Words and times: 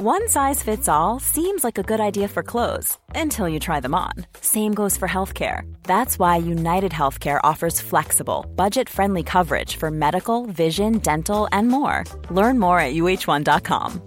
One 0.00 0.28
size 0.28 0.62
fits 0.62 0.88
all 0.88 1.18
seems 1.18 1.64
like 1.64 1.76
a 1.76 1.82
good 1.82 1.98
idea 1.98 2.28
for 2.28 2.44
clothes 2.44 2.96
until 3.16 3.48
you 3.48 3.58
try 3.58 3.80
them 3.80 3.96
on. 3.96 4.12
Same 4.40 4.72
goes 4.72 4.96
for 4.96 5.08
healthcare. 5.08 5.62
That's 5.82 6.20
why 6.20 6.36
United 6.36 6.92
Healthcare 6.92 7.40
offers 7.42 7.80
flexible, 7.80 8.46
budget 8.54 8.88
friendly 8.88 9.24
coverage 9.24 9.74
for 9.74 9.90
medical, 9.90 10.46
vision, 10.46 10.98
dental, 10.98 11.48
and 11.50 11.66
more. 11.66 12.04
Learn 12.30 12.60
more 12.60 12.78
at 12.78 12.94
uh1.com. 12.94 14.00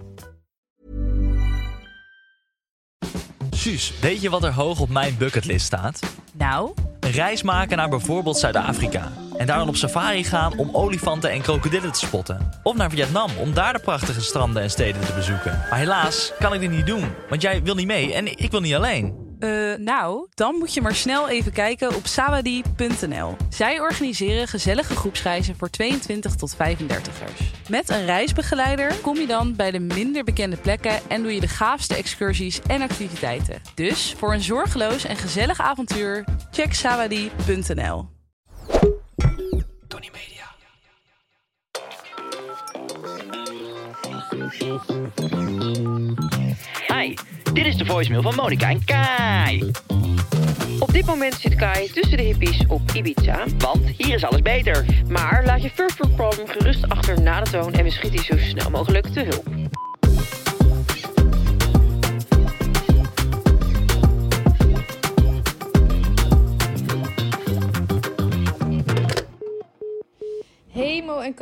Suus, 3.50 3.98
weet 4.00 4.20
je 4.20 4.30
wat 4.30 4.44
er 4.44 4.52
hoog 4.52 4.80
op 4.80 4.88
mijn 4.88 5.16
bucketlist 5.18 5.66
staat? 5.66 6.00
Nou, 6.32 6.70
Een 7.00 7.10
reis 7.10 7.42
maken 7.42 7.76
naar 7.76 7.88
bijvoorbeeld 7.88 8.38
Zuid-Afrika. 8.38 9.12
En 9.36 9.46
daar 9.46 9.58
dan 9.58 9.68
op 9.68 9.76
safari 9.76 10.24
gaan 10.24 10.58
om 10.58 10.68
olifanten 10.72 11.30
en 11.30 11.42
krokodillen 11.42 11.92
te 11.92 11.98
spotten. 11.98 12.50
Of 12.62 12.76
naar 12.76 12.90
Vietnam 12.90 13.30
om 13.38 13.54
daar 13.54 13.72
de 13.72 13.78
prachtige 13.78 14.20
stranden 14.20 14.62
en 14.62 14.70
steden 14.70 15.00
te 15.00 15.12
bezoeken. 15.12 15.60
Maar 15.70 15.78
helaas 15.78 16.32
kan 16.38 16.54
ik 16.54 16.60
dit 16.60 16.70
niet 16.70 16.86
doen, 16.86 17.04
want 17.28 17.42
jij 17.42 17.62
wil 17.62 17.74
niet 17.74 17.86
mee 17.86 18.14
en 18.14 18.38
ik 18.38 18.50
wil 18.50 18.60
niet 18.60 18.74
alleen. 18.74 19.30
eh, 19.42 19.78
nou, 19.78 20.26
dan 20.34 20.54
moet 20.54 20.74
je 20.74 20.80
maar 20.80 20.94
snel 20.94 21.28
even 21.28 21.52
kijken 21.52 21.94
op 21.94 22.06
sawadie.nl. 22.06 23.36
Zij 23.48 23.80
organiseren 23.80 24.48
gezellige 24.48 24.94
groepsreizen 24.96 25.56
voor 25.56 25.70
22 25.70 26.34
tot 26.34 26.56
35ers. 26.56 27.68
Met 27.68 27.88
een 27.88 28.04
reisbegeleider 28.04 28.94
kom 28.94 29.16
je 29.16 29.26
dan 29.26 29.56
bij 29.56 29.70
de 29.70 29.80
minder 29.80 30.24
bekende 30.24 30.56
plekken 30.56 31.00
en 31.08 31.22
doe 31.22 31.34
je 31.34 31.40
de 31.40 31.48
gaafste 31.48 31.94
excursies 31.94 32.60
en 32.66 32.82
activiteiten. 32.82 33.60
Dus 33.74 34.14
voor 34.18 34.32
een 34.32 34.42
zorgeloos 34.42 35.04
en 35.04 35.16
gezellig 35.16 35.60
avontuur, 35.60 36.24
check 36.50 36.74
sawadie.nl. 36.74 38.11
Tony 39.92 40.10
Media. 40.12 40.46
Hi, 46.86 47.14
dit 47.52 47.66
is 47.66 47.76
de 47.76 47.84
voicemail 47.84 48.22
van 48.22 48.34
Monica 48.34 48.68
en 48.68 48.84
Kai. 48.84 49.70
Op 50.78 50.92
dit 50.92 51.06
moment 51.06 51.34
zit 51.34 51.54
Kai 51.54 51.88
tussen 51.88 52.16
de 52.16 52.22
hippies 52.22 52.66
op 52.68 52.80
Ibiza. 52.94 53.44
Want 53.58 53.86
hier 53.86 54.14
is 54.14 54.24
alles 54.24 54.42
beter. 54.42 54.84
Maar 55.08 55.44
laat 55.44 55.62
je 55.62 55.70
first 55.70 55.98
world 55.98 56.16
problem 56.16 56.46
gerust 56.48 56.88
achter 56.88 57.22
na 57.22 57.40
de 57.40 57.50
toon 57.50 57.72
en 57.72 57.84
we 57.84 57.90
schieten 57.90 58.18
je 58.18 58.24
zo 58.24 58.38
snel 58.38 58.70
mogelijk 58.70 59.06
te 59.06 59.20
hulp. 59.20 59.51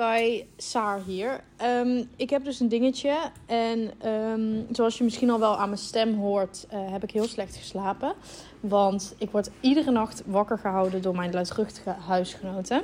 Kai, 0.00 0.48
Saar 0.56 1.00
hier. 1.06 1.40
Ehm, 1.56 2.04
ik 2.16 2.30
heb 2.30 2.44
dus 2.44 2.60
een 2.60 2.68
dingetje. 2.68 3.16
En 3.46 3.90
ehm, 3.98 4.62
zoals 4.70 4.98
je 4.98 5.04
misschien 5.04 5.30
al 5.30 5.38
wel 5.38 5.56
aan 5.56 5.68
mijn 5.68 5.80
stem 5.80 6.14
hoort, 6.14 6.66
eh, 6.68 6.92
heb 6.92 7.02
ik 7.02 7.10
heel 7.10 7.26
slecht 7.26 7.56
geslapen. 7.56 8.12
Want 8.60 9.14
ik 9.18 9.30
word 9.30 9.50
iedere 9.60 9.90
nacht 9.90 10.22
wakker 10.26 10.58
gehouden 10.58 11.02
door 11.02 11.14
mijn 11.14 11.32
luidruchtige 11.32 11.94
huisgenoten. 12.06 12.82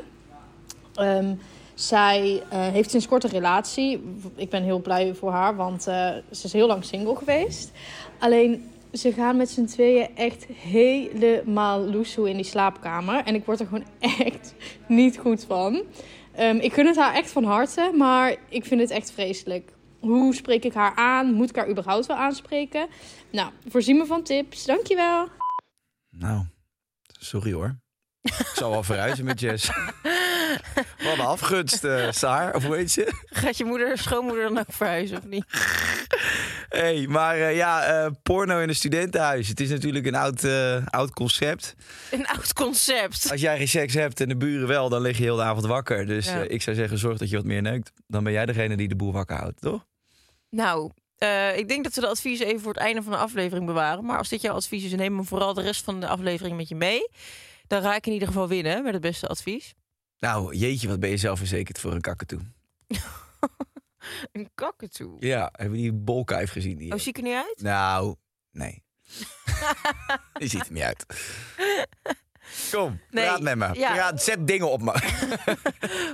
Ehm, 0.94 1.34
zij 1.74 2.42
eh, 2.50 2.58
heeft 2.60 2.90
sinds 2.90 3.08
kort 3.08 3.24
een 3.24 3.30
relatie. 3.30 4.02
Ik 4.34 4.50
ben 4.50 4.62
heel 4.62 4.80
blij 4.80 5.14
voor 5.14 5.30
haar, 5.30 5.56
want 5.56 5.86
eh, 5.86 6.10
ze 6.30 6.44
is 6.44 6.52
heel 6.52 6.66
lang 6.66 6.84
single 6.84 7.16
geweest. 7.16 7.72
Alleen, 8.18 8.70
ze 8.92 9.12
gaan 9.12 9.36
met 9.36 9.50
z'n 9.50 9.64
tweeën 9.64 10.16
echt 10.16 10.46
helemaal 10.46 11.80
loesoe 11.80 12.28
in 12.28 12.36
die 12.36 12.44
slaapkamer. 12.44 13.24
En 13.24 13.34
ik 13.34 13.44
word 13.44 13.60
er 13.60 13.66
gewoon 13.66 13.86
echt 14.26 14.54
niet 14.86 15.18
goed 15.18 15.44
van. 15.44 15.82
Ehm, 16.36 16.56
ik 16.56 16.72
gun 16.72 16.86
het 16.86 16.96
haar 16.96 17.14
echt 17.14 17.30
van 17.30 17.44
harte, 17.44 17.92
maar 17.94 18.36
ik 18.48 18.64
vind 18.64 18.80
het 18.80 18.90
echt 18.90 19.10
vreselijk. 19.10 19.72
Hoe 20.00 20.34
spreek 20.34 20.64
ik 20.64 20.72
haar 20.74 20.94
aan? 20.94 21.32
Moet 21.32 21.50
ik 21.50 21.56
haar 21.56 21.68
überhaupt 21.68 22.06
wel 22.06 22.16
aanspreken? 22.16 22.88
Nou, 23.30 23.52
voorzie 23.68 23.94
me 23.94 24.06
van 24.06 24.22
tips. 24.22 24.64
Dankjewel. 24.64 25.28
Nou, 26.10 26.44
sorry 27.18 27.52
hoor. 27.52 27.76
Ik 28.22 28.52
zal 28.54 28.70
wel 28.70 28.82
verhuizen 28.82 29.24
met 29.24 29.40
Jess. 29.40 29.70
Wat 31.04 31.18
een 31.18 31.20
afgunst, 31.20 31.84
eh, 31.84 32.10
Saar. 32.10 32.54
Of 32.54 32.64
hoe 32.64 32.76
heet 32.76 32.90
ze? 32.90 33.12
Gaat 33.26 33.56
je 33.56 33.64
moeder, 33.64 33.98
schoonmoeder 33.98 34.48
dan 34.48 34.58
ook 34.58 34.72
verhuizen 34.72 35.16
of 35.18 35.24
niet? 35.24 35.44
hey, 36.68 37.06
maar 37.06 37.36
eh, 37.36 37.56
ja, 37.56 37.84
eh, 37.84 38.10
porno 38.22 38.60
in 38.60 38.68
een 38.68 38.74
studentenhuis. 38.74 39.48
Het 39.48 39.60
is 39.60 39.68
natuurlijk 39.68 40.06
een 40.06 40.14
oud, 40.14 40.44
oud 40.90 41.10
concept. 41.10 41.74
Een 42.10 42.26
oud 42.26 42.52
concept. 42.52 43.30
Als 43.30 43.40
jij 43.40 43.56
geen 43.56 43.68
seks 43.68 43.94
hebt 43.94 44.20
en 44.20 44.28
de 44.28 44.36
buren 44.36 44.68
wel, 44.68 44.88
dan 44.88 45.00
lig 45.00 45.16
je 45.16 45.22
heel 45.22 45.36
de 45.36 45.42
avond 45.42 45.66
wakker. 45.66 46.06
Dus 46.06 46.26
Ja. 46.26 46.42
ik 46.42 46.62
zou 46.62 46.76
zeggen, 46.76 46.98
zorg 46.98 47.18
dat 47.18 47.30
je 47.30 47.36
wat 47.36 47.44
meer 47.44 47.62
neukt. 47.62 47.92
Dan 48.06 48.24
ben 48.24 48.32
jij 48.32 48.46
degene 48.46 48.76
die 48.76 48.88
de 48.88 48.96
boel 48.96 49.12
wakker 49.12 49.36
houdt, 49.36 49.60
toch? 49.60 49.86
Nou, 50.50 50.90
ik 51.56 51.68
denk 51.68 51.84
dat 51.84 51.94
we 51.94 52.00
de 52.00 52.08
adviezen 52.08 52.46
even 52.46 52.60
voor 52.60 52.72
het 52.72 52.82
einde 52.82 53.02
van 53.02 53.12
de 53.12 53.18
aflevering 53.18 53.66
bewaren. 53.66 54.04
Maar 54.04 54.18
als 54.18 54.28
dit 54.28 54.40
jouw 54.40 54.54
advies 54.54 54.84
is, 54.84 54.94
neem 54.94 55.16
hem 55.16 55.26
vooral 55.26 55.54
de 55.54 55.62
rest 55.62 55.84
van 55.84 56.00
de 56.00 56.08
aflevering 56.08 56.56
met 56.56 56.68
je 56.68 56.74
mee. 56.74 57.08
Dan 57.66 57.82
ga 57.82 57.94
ik 57.94 58.06
in 58.06 58.12
ieder 58.12 58.28
geval 58.28 58.48
winnen 58.48 58.82
met 58.82 58.92
het 58.92 59.02
beste 59.02 59.26
advies. 59.26 59.74
Nou, 60.18 60.54
jeetje, 60.56 60.88
wat 60.88 61.00
ben 61.00 61.10
je 61.10 61.16
zelfverzekerd 61.16 61.78
voor 61.80 61.92
een 61.92 62.00
kakatoe. 62.00 62.40
Een 64.32 64.50
kakatoe. 64.54 65.16
Ja, 65.26 65.48
hebben 65.52 65.76
we 65.76 65.82
die 65.82 65.92
bolkuif 65.92 66.50
gezien? 66.50 66.78
Die 66.78 66.92
Oh, 66.92 66.98
zie 66.98 67.08
ik 67.08 67.16
er 67.16 67.22
niet 67.22 67.34
uit? 67.34 67.60
Nou, 67.62 68.14
nee. 68.50 68.82
Die 70.38 70.48
ziet 70.48 70.66
er 70.66 70.72
niet 70.72 70.82
uit. 70.82 71.06
Kom, 72.72 73.00
Nee, 73.10 73.24
praat 73.24 73.40
met 73.40 73.56
me. 73.56 73.74
ja. 73.74 73.92
Praat, 73.92 74.22
zet 74.22 74.46
dingen 74.46 74.70
op 74.70 74.82
me. 74.82 74.92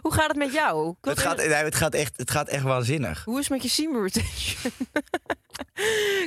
Hoe 0.02 0.12
gaat 0.12 0.28
het 0.28 0.36
met 0.36 0.52
jou? 0.52 0.94
Het 1.00 1.18
gaat, 1.18 1.36
nee, 1.36 1.48
het, 1.48 1.74
gaat 1.74 1.94
echt, 1.94 2.16
het 2.16 2.30
gaat 2.30 2.48
echt 2.48 2.62
waanzinnig. 2.62 3.24
Hoe 3.24 3.38
is 3.38 3.48
het 3.48 3.62
met 3.62 3.72
je 3.74 4.00
retention? 4.02 4.72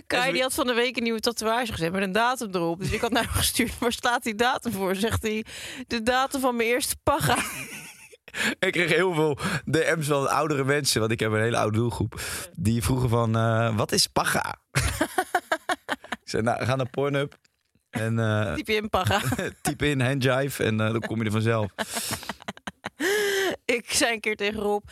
Kai 0.07 0.31
die 0.31 0.41
had 0.41 0.53
van 0.53 0.67
de 0.67 0.73
week 0.73 0.97
een 0.97 1.03
nieuwe 1.03 1.19
tatoeage 1.19 1.71
gezet 1.71 1.91
met 1.91 2.01
een 2.01 2.11
datum 2.11 2.49
erop. 2.51 2.79
Dus 2.79 2.91
ik 2.91 3.01
had 3.01 3.11
naar 3.11 3.23
hem 3.23 3.31
gestuurd. 3.31 3.79
Waar 3.79 3.91
staat 3.91 4.23
die 4.23 4.35
datum 4.35 4.71
voor? 4.71 4.95
Zegt 4.95 5.21
hij, 5.21 5.45
de 5.87 6.03
datum 6.03 6.41
van 6.41 6.55
mijn 6.55 6.69
eerste 6.69 6.95
paga. 7.03 7.37
Ik 8.59 8.71
kreeg 8.71 8.89
heel 8.89 9.13
veel 9.13 9.37
DM's 9.65 10.07
van 10.07 10.29
oudere 10.29 10.63
mensen, 10.63 10.99
want 10.99 11.11
ik 11.11 11.19
heb 11.19 11.31
een 11.31 11.41
hele 11.41 11.57
oude 11.57 11.77
doelgroep. 11.77 12.21
Die 12.55 12.83
vroegen 12.83 13.09
van, 13.09 13.35
eh, 13.35 13.75
wat 13.75 13.91
is 13.91 14.07
paga? 14.07 14.55
ik 16.23 16.29
zei, 16.29 16.43
nou, 16.43 16.65
ga 16.65 16.75
naar 16.75 16.89
Pornhub. 16.89 17.35
En 17.89 18.19
eh, 18.19 18.53
Typ 18.63 18.69
in 18.69 18.89
paga. 18.89 19.21
typ 19.61 19.81
in 19.81 20.01
handjive 20.01 20.63
en 20.63 20.81
eh, 20.81 20.91
dan 20.91 20.99
kom 20.99 21.19
je 21.19 21.25
er 21.25 21.31
vanzelf. 21.31 21.71
ik 23.65 23.91
zei 23.91 24.13
een 24.13 24.19
keer 24.19 24.35
tegen 24.35 24.59
Rob, 24.59 24.83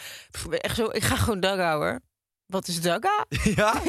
echt 0.49 0.75
zo, 0.75 0.89
ik 0.91 1.03
ga 1.03 1.15
gewoon 1.15 1.39
dagga 1.39 1.75
hoor. 1.75 1.99
Wat 2.45 2.67
is 2.67 2.81
dagga? 2.81 3.25
ja? 3.55 3.81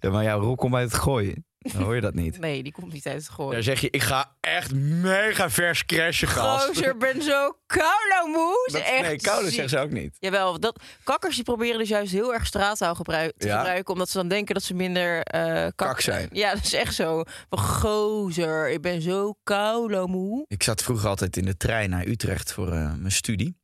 ja, 0.00 0.10
maar 0.10 0.22
ja, 0.22 0.32
Roel 0.32 0.54
komt 0.54 0.74
uit 0.74 0.92
het 0.92 1.00
gooien. 1.00 1.46
Dan 1.72 1.82
hoor 1.82 1.94
je 1.94 2.00
dat 2.00 2.14
niet. 2.14 2.38
Nee, 2.38 2.62
die 2.62 2.72
komt 2.72 2.92
niet 2.92 3.06
uit 3.06 3.16
het 3.16 3.28
gooien. 3.28 3.52
Dan 3.52 3.62
zeg 3.62 3.80
je, 3.80 3.90
ik 3.90 4.02
ga 4.02 4.36
echt 4.40 4.74
mega 4.74 5.50
vers 5.50 5.84
crashen, 5.84 6.28
gast. 6.28 6.66
Gozer, 6.66 6.96
ben 6.96 7.22
zo 7.22 7.58
koude 7.66 8.22
moe. 8.26 8.68
Dat- 8.72 8.80
echt 8.82 9.02
nee, 9.02 9.16
koude 9.20 9.50
zeggen 9.50 9.68
ze 9.68 9.78
ook 9.78 9.90
niet. 9.90 10.16
Jawel, 10.18 10.60
dat, 10.60 10.82
kakkers 11.04 11.34
die 11.34 11.44
proberen 11.44 11.78
dus 11.78 11.88
juist 11.88 12.12
heel 12.12 12.34
erg 12.34 12.46
straattaal 12.46 12.94
gebruik, 12.94 13.34
te 13.36 13.46
Ja? 13.46 13.56
gebruiken... 13.58 13.92
omdat 13.92 14.08
ze 14.08 14.16
dan 14.18 14.28
denken 14.28 14.54
dat 14.54 14.62
ze 14.62 14.74
minder 14.74 15.22
eh, 15.22 15.42
kak, 15.52 15.76
Kak 15.76 16.00
zijn. 16.00 16.28
Ja, 16.32 16.54
dat 16.54 16.64
is 16.64 16.72
echt 16.72 16.94
zo. 16.94 17.22
Gozer, 17.50 18.70
ik 18.70 18.80
ben 18.80 19.02
zo 19.02 19.34
koude 19.42 20.06
moe. 20.06 20.44
Ik 20.48 20.62
zat 20.62 20.82
vroeger 20.82 21.08
altijd 21.08 21.36
in 21.36 21.44
de 21.44 21.56
trein 21.56 21.90
naar 21.90 22.06
Utrecht 22.06 22.52
voor 22.52 22.72
eh, 22.72 22.92
mijn 22.94 23.12
studie. 23.12 23.56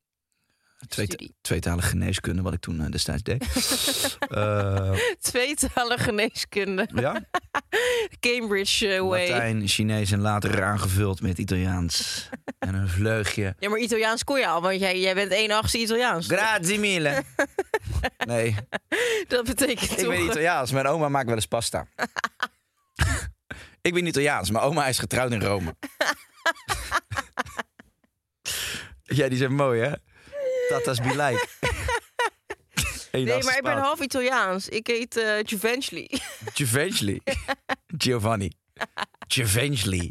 Twee, 0.88 1.34
tweetalige 1.40 1.88
geneeskunde, 1.88 2.42
wat 2.42 2.52
ik 2.52 2.60
toen 2.60 2.80
eh, 2.80 2.90
destijds 2.90 3.22
deed. 3.22 3.44
Eh, 4.30 4.92
Tweetalige 5.20 6.02
geneeskunde. 6.02 6.88
ja, 6.94 7.20
Cambridge 8.20 8.94
eh, 8.94 9.00
way. 9.00 9.30
Latijn, 9.30 9.68
Chinees 9.68 10.12
en 10.12 10.20
later 10.20 10.62
aangevuld 10.62 11.20
met 11.20 11.38
Italiaans. 11.38 12.28
en 12.58 12.74
een 12.74 12.88
vleugje. 12.88 13.54
Ja, 13.58 13.68
maar 13.68 13.78
Italiaans 13.78 14.24
kon 14.24 14.38
je 14.38 14.46
al, 14.46 14.62
want 14.62 14.80
jij, 14.80 15.00
jij 15.00 15.14
bent 15.14 15.32
1 15.32 15.50
achtste 15.50 15.78
Italiaans. 15.78 16.26
Grazie 16.26 16.78
mille. 16.78 17.22
Nee, 18.26 18.54
Dat 19.28 19.44
betekent 19.44 19.90
ik 19.90 19.96
toch... 19.98 20.08
ben 20.08 20.24
Italiaans. 20.24 20.72
Mijn 20.72 20.86
oma 20.86 21.08
maakt 21.08 21.26
wel 21.26 21.34
eens 21.34 21.46
pasta. 21.46 21.86
ik 23.80 23.94
ben 23.94 24.06
Italiaans. 24.06 24.50
Mijn 24.50 24.64
oma 24.64 24.86
is 24.86 24.98
getrouwd 24.98 25.32
in 25.32 25.42
Rome. 25.42 25.74
ja, 29.02 29.28
die 29.28 29.38
zijn 29.38 29.54
mooi, 29.54 29.80
hè? 29.80 29.92
Tata's 30.70 31.00
be 31.00 31.08
like. 31.16 31.46
Nee, 33.12 33.24
maar 33.42 33.56
ik 33.56 33.62
ben 33.62 33.76
half 33.76 34.00
Italiaans. 34.00 34.68
Ik 34.68 34.86
heet 34.86 35.16
eh 35.16 35.32
Givenchy. 35.42 36.06
Givenchy. 36.54 37.18
Giovanni. 37.98 38.50
Givenchy. 39.28 40.08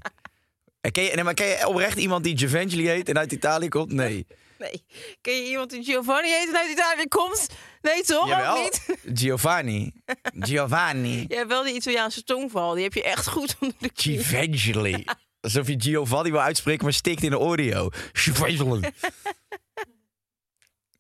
En 0.81 0.91
Ken 0.91 1.03
je, 1.03 1.11
nee, 1.15 1.23
maar 1.23 1.33
ken 1.33 1.47
je 1.47 1.67
oprecht 1.67 1.97
iemand 1.97 2.23
die 2.23 2.38
Givenchy 2.38 2.81
heet 2.81 3.09
en 3.09 3.17
uit 3.17 3.31
Italië 3.31 3.67
komt? 3.67 3.91
Nee. 3.91 4.27
Nee. 4.57 4.83
Ken 5.21 5.33
je 5.35 5.50
iemand 5.50 5.69
die 5.69 5.83
Giovanni 5.83 6.29
heet 6.29 6.47
en 6.50 6.57
uit 6.57 6.69
Italië 6.69 7.07
komt? 7.07 7.47
Nee, 7.81 8.03
toch? 8.03 8.21
Ook 8.21 8.27
Jawel. 8.27 8.61
niet? 8.63 8.85
Giovanni. 9.19 9.91
Giovanni. 10.39 11.25
Ja, 11.27 11.47
wel 11.47 11.63
die 11.63 11.73
Italiaanse 11.75 12.23
tongval. 12.23 12.73
Die 12.73 12.83
heb 12.83 12.94
je 12.94 13.03
echt 13.03 13.27
goed 13.27 13.56
onder 13.59 13.75
de 13.79 13.91
knie. 13.91 14.17
Givenchy. 14.23 15.03
Alsof 15.41 15.67
je 15.67 15.75
Giovanni 15.77 16.31
wil 16.31 16.41
uitspreken, 16.41 16.83
maar 16.83 16.94
stikt 16.94 17.23
in 17.23 17.29
de 17.29 17.38
audio. 17.38 17.89
Givenchy. 18.13 18.89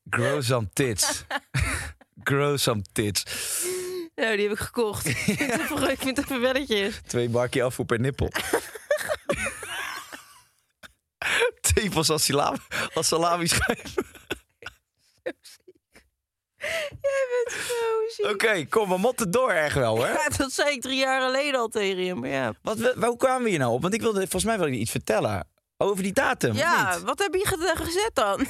Grow 0.09 0.41
some 0.41 0.69
tits. 0.73 1.23
Grow 2.23 2.57
some 2.57 2.81
tits. 2.91 3.23
Nou, 4.15 4.35
die 4.35 4.47
heb 4.47 4.57
ik 4.57 4.63
gekocht. 4.63 5.05
ik 5.95 5.99
vind 5.99 6.17
het 6.17 6.25
even, 6.25 6.41
welletjes. 6.41 6.99
Twee 7.07 7.29
bakje 7.29 7.63
afvoer 7.63 7.85
per 7.85 7.99
nippel. 7.99 8.31
Tepels 11.73 12.09
als 12.09 12.23
salami, 12.25 12.57
als 12.93 13.07
salami 13.07 13.47
schijven. 13.47 14.05
Jij 17.01 17.27
bent 17.29 17.55
zo 17.67 17.75
ziek. 18.09 18.25
Oké, 18.31 18.65
kom, 18.65 18.89
we 18.89 18.97
motten 18.97 19.31
door 19.31 19.51
echt 19.51 19.75
wel, 19.75 20.03
hè? 20.03 20.11
Ja, 20.11 20.27
dat 20.37 20.51
zei 20.51 20.69
ik 20.75 20.81
drie 20.81 20.97
jaar 20.99 21.21
geleden 21.21 21.59
al 21.59 21.67
tegen 21.67 22.03
je. 22.03 22.15
Maar 22.15 22.29
ja, 22.29 22.53
Wat, 22.61 22.77
we- 22.77 22.95
hoe 23.05 23.17
kwamen 23.17 23.43
we 23.43 23.49
hier 23.49 23.59
nou 23.59 23.71
op? 23.73 23.81
Want 23.81 23.93
ik 23.93 24.01
wilde, 24.01 24.19
volgens 24.19 24.43
mij 24.43 24.67
ik 24.67 24.73
iets 24.73 24.91
vertellen. 24.91 25.47
Over 25.77 26.03
die 26.03 26.13
datum, 26.13 26.53
ja 26.55 26.99
wat 27.01 27.19
heb 27.19 27.33
je 27.33 27.47
ge- 27.47 27.73
gezet 27.75 28.11
dan? 28.13 28.47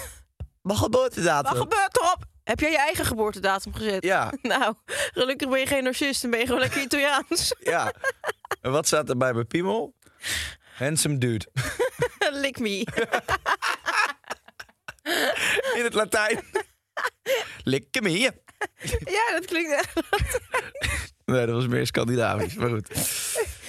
Mijn 0.69 0.81
geboortedatum. 0.81 1.53
Wat 1.53 1.61
gebeurt 1.61 1.97
erop? 1.97 2.25
Heb 2.43 2.59
jij 2.59 2.71
je 2.71 2.77
eigen 2.77 3.05
geboortedatum 3.05 3.73
gezet? 3.73 4.03
Ja, 4.03 4.33
Nou, 4.41 4.73
gelukkig 4.87 5.49
ben 5.49 5.59
je 5.59 5.65
geen 5.65 5.83
narcist 5.83 6.23
en 6.23 6.29
ben 6.29 6.39
je 6.39 6.45
gewoon 6.45 6.61
lekker 6.61 6.81
Italiaans. 6.81 7.53
ja. 7.73 7.93
En 8.61 8.71
wat 8.71 8.87
staat 8.87 9.09
er 9.09 9.17
bij 9.17 9.33
mijn 9.33 9.47
piemel? 9.47 9.93
Handsome 10.75 11.17
dude. 11.17 11.45
Lik 12.43 12.59
me. 12.59 12.87
In 15.75 15.83
het 15.83 15.93
Latijn. 15.93 16.43
Likke 17.63 18.01
me. 18.01 18.19
Ja, 18.19 19.31
dat 19.31 19.45
klinkt 19.45 19.71
echt. 19.71 19.93
Nee, 21.25 21.45
dat 21.45 21.55
was 21.55 21.67
meer 21.67 21.85
Scandinavisch, 21.85 22.53
maar 22.53 22.69
goed. 22.69 22.89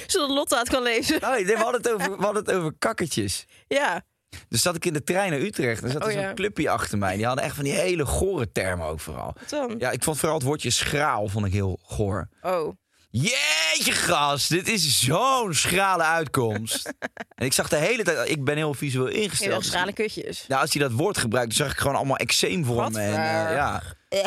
Zodat 0.06 0.30
Lotte 0.30 0.56
het 0.58 0.68
kan 0.68 0.82
lezen. 0.82 1.22
Oh, 1.22 1.30
nee, 1.30 1.46
we, 1.46 1.56
hadden 1.56 1.80
het 1.82 1.92
over, 1.92 2.16
we 2.16 2.24
hadden 2.24 2.44
het 2.44 2.54
over 2.54 2.72
kakkertjes. 2.78 3.46
Ja. 3.68 4.04
Dus 4.48 4.62
zat 4.62 4.76
ik 4.76 4.84
in 4.84 4.92
de 4.92 5.02
trein 5.04 5.30
naar 5.30 5.40
Utrecht. 5.40 5.82
Er 5.82 5.90
zat 5.90 6.02
Oh, 6.02 6.06
er 6.08 6.12
zo'n 6.12 6.22
ja. 6.22 6.34
clubje 6.34 6.70
achter 6.70 6.98
mij. 6.98 7.16
Die 7.16 7.26
hadden 7.26 7.44
echt 7.44 7.54
van 7.54 7.64
die 7.64 7.72
hele 7.72 8.06
gore 8.06 8.52
termen 8.52 8.86
ook 8.86 9.00
vooral. 9.00 9.34
Wat 9.40 9.48
dan? 9.48 9.74
Ja, 9.78 9.90
ik 9.90 10.02
vond 10.02 10.18
vooral 10.18 10.36
het 10.38 10.46
woordje 10.46 10.70
schraal 10.70 11.28
vond 11.28 11.46
ik 11.46 11.52
heel 11.52 11.78
goor. 11.82 12.28
Oh. 12.42 12.76
Jeetje 13.10 13.92
gast, 13.92 14.48
dit 14.48 14.68
is 14.68 15.00
zo'n 15.00 15.54
schrale 15.54 16.02
uitkomst. 16.02 16.92
en 17.34 17.44
ik 17.46 17.52
zag 17.52 17.68
de 17.68 17.76
hele 17.76 18.02
tijd, 18.02 18.28
ik 18.30 18.44
ben 18.44 18.56
heel 18.56 18.74
visueel 18.74 19.06
ingesteld. 19.06 19.50
Heel 19.50 19.58
Dus- 19.58 19.68
schrale 19.68 19.92
kutjes. 19.92 20.44
Nou, 20.48 20.60
als 20.60 20.72
hij 20.72 20.82
dat 20.82 20.92
woord 20.92 21.18
gebruikt, 21.18 21.56
dan 21.56 21.66
zag 21.66 21.74
ik 21.74 21.80
gewoon 21.80 21.96
allemaal 21.96 22.16
eczeem 22.16 22.64
voor 22.64 22.90
me. 22.90 23.00
En, 23.00 23.08
eh, 23.10 23.54
ja. 23.54 23.82
Eh. 24.08 24.24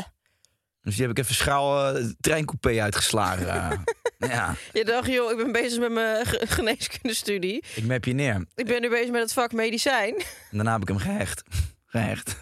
Dus 0.84 0.96
die 0.96 1.08
heb 1.08 1.18
ik 1.18 1.24
even 1.24 1.36
schaal 1.36 1.86
het 1.94 2.16
treincoupé 2.20 2.82
uitgeslagen. 2.82 3.50
eh. 3.50 3.72
ja, 4.30 4.56
Je 4.74 4.86
dacht, 4.86 5.08
joh, 5.08 5.32
ik 5.32 5.38
ben 5.38 5.52
bezig 5.52 5.80
met 5.80 5.92
mijn 5.92 6.26
ge- 6.26 6.48
geneeskundestudie. 6.48 7.64
ik 7.76 7.86
map 7.86 8.06
je 8.06 8.14
neer. 8.14 8.46
Ik 8.56 8.66
ben 8.66 8.82
nu 8.82 8.90
bezig 8.90 9.12
met 9.12 9.22
het 9.22 9.34
vak 9.34 9.52
medicijn. 9.52 10.16
En 10.16 10.24
daarna 10.52 10.72
heb 10.72 10.82
ik 10.82 10.88
hem 10.88 10.98
gehecht. 10.98 11.42
Gehecht. 11.94 12.36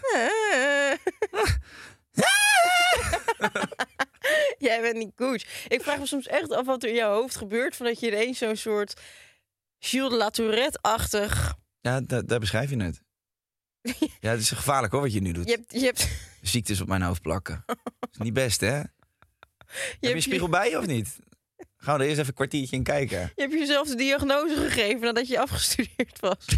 Jij 4.58 4.80
bent 4.80 4.96
niet 4.96 5.12
goed. 5.16 5.46
Ik 5.68 5.82
vraag 5.82 5.98
me 5.98 6.06
soms 6.06 6.26
echt 6.26 6.52
af 6.52 6.66
wat 6.66 6.82
er 6.82 6.88
in 6.88 6.94
jouw 6.94 7.12
hoofd 7.14 7.36
gebeurt... 7.36 7.76
van 7.76 7.86
dat 7.86 8.00
je 8.00 8.06
ineens 8.06 8.38
zo'n 8.38 8.56
soort 8.56 9.00
Gilles 9.78 10.10
de 10.10 10.16
la 10.16 10.30
Tourette-achtig... 10.30 11.54
Ja, 11.80 12.00
da- 12.00 12.22
daar 12.22 12.38
beschrijf 12.38 12.70
je 12.70 12.82
het. 12.82 13.00
Ja, 14.20 14.30
het 14.30 14.40
is 14.40 14.50
gevaarlijk 14.50 14.92
hoor 14.92 15.02
wat 15.02 15.12
je 15.12 15.20
nu 15.20 15.32
doet. 15.32 15.48
Je 15.48 15.54
hebt, 15.54 15.72
je 15.72 15.84
hebt, 15.84 16.08
Ziektes 16.40 16.80
op 16.80 16.88
mijn 16.88 17.02
hoofd 17.02 17.22
plakken. 17.22 17.64
is 18.10 18.18
niet 18.18 18.32
best 18.32 18.60
hè? 18.60 18.66
Heb 18.66 18.90
je 20.00 20.06
een 20.06 20.08
hebt 20.08 20.22
spiegel 20.22 20.48
bij 20.48 20.70
je 20.70 20.78
of 20.78 20.86
niet? 20.86 21.18
Gaan 21.76 21.96
we 21.96 22.02
er 22.02 22.08
eerst 22.08 22.20
even 22.20 22.28
een 22.28 22.34
kwartiertje 22.34 22.76
in 22.76 22.82
kijken. 22.82 23.18
je 23.18 23.42
hebt 23.42 23.52
jezelf 23.52 23.88
de 23.88 23.94
diagnose 23.94 24.56
gegeven 24.56 25.00
nadat 25.00 25.28
je 25.28 25.40
afgestudeerd 25.40 26.20
was. 26.20 26.46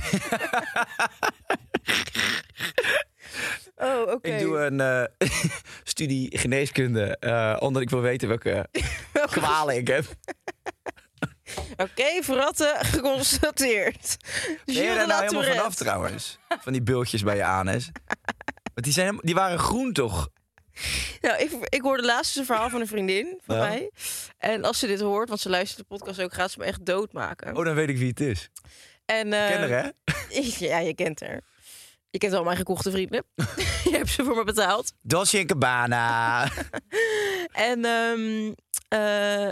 oh, 3.77 4.13
oké. 4.13 4.29
Ik 4.29 4.39
doe 4.39 4.59
een 4.59 4.81
eh, 4.81 5.29
studie 5.93 6.39
geneeskunde, 6.39 7.17
eh, 7.19 7.57
omdat 7.59 7.83
ik 7.83 7.91
wil 7.91 8.01
weten 8.01 8.29
welke 8.29 8.69
kwalen 9.31 9.77
ik 9.77 9.89
heb. 9.89 10.05
Oké, 11.77 12.23
verratten, 12.23 12.85
geconstateerd. 12.95 14.17
Ben 14.65 14.75
je 14.75 14.95
daar 14.95 15.07
nou 15.07 15.23
helemaal 15.25 15.43
vanaf 15.57 15.75
trouwens? 15.75 16.39
Van 16.61 16.73
die 16.73 16.83
bultjes 16.83 17.23
bij 17.23 17.37
je 17.37 17.45
anus. 17.45 17.91
Want 18.75 18.87
die, 18.87 18.93
zijn, 18.93 19.19
die 19.21 19.35
waren 19.35 19.59
groen 19.59 19.93
toch? 19.93 20.29
Nou, 21.21 21.39
ik, 21.43 21.51
ik 21.69 21.81
hoorde 21.81 22.05
laatst 22.05 22.37
een 22.37 22.45
verhaal 22.45 22.71
van 22.71 22.81
een 22.81 22.87
vriendin 22.87 23.41
van 23.47 23.57
Ja. 23.57 23.63
mij. 23.63 23.91
En 24.39 24.65
als 24.65 24.79
ze 24.79 24.87
dit 24.87 25.01
hoort, 25.01 25.29
want 25.29 25.41
ze 25.41 25.49
luistert 25.49 25.79
de 25.79 25.85
podcast 25.97 26.21
ook, 26.21 26.35
gaat 26.35 26.51
ze 26.51 26.59
me 26.59 26.65
echt 26.65 26.87
doodmaken. 26.87 27.57
Oh, 27.57 27.65
dan 27.65 27.75
weet 27.75 27.89
ik 27.89 27.97
wie 27.99 28.09
het 28.09 28.21
is. 28.21 28.51
en, 29.05 29.33
eh, 29.33 29.47
Ken 29.49 29.71
haar, 29.71 29.83
hè? 29.83 30.41
Ja, 30.69 30.79
je 30.79 30.95
kent 30.95 31.21
haar. 31.21 31.41
Je 32.11 32.19
kent 32.19 32.33
al 32.33 32.45
mijn 32.45 32.57
gekochte 32.57 32.91
vrienden. 32.91 33.25
je 33.85 33.91
hebt 33.91 34.09
ze 34.11 34.25
voor 34.25 34.37
me 34.37 34.45
betaald. 34.45 34.93
Dolce 35.03 35.39
en 35.39 35.47
Cabana. 35.47 36.49
En 37.53 37.85
ehm, 37.85 38.53
eh, 38.89 39.51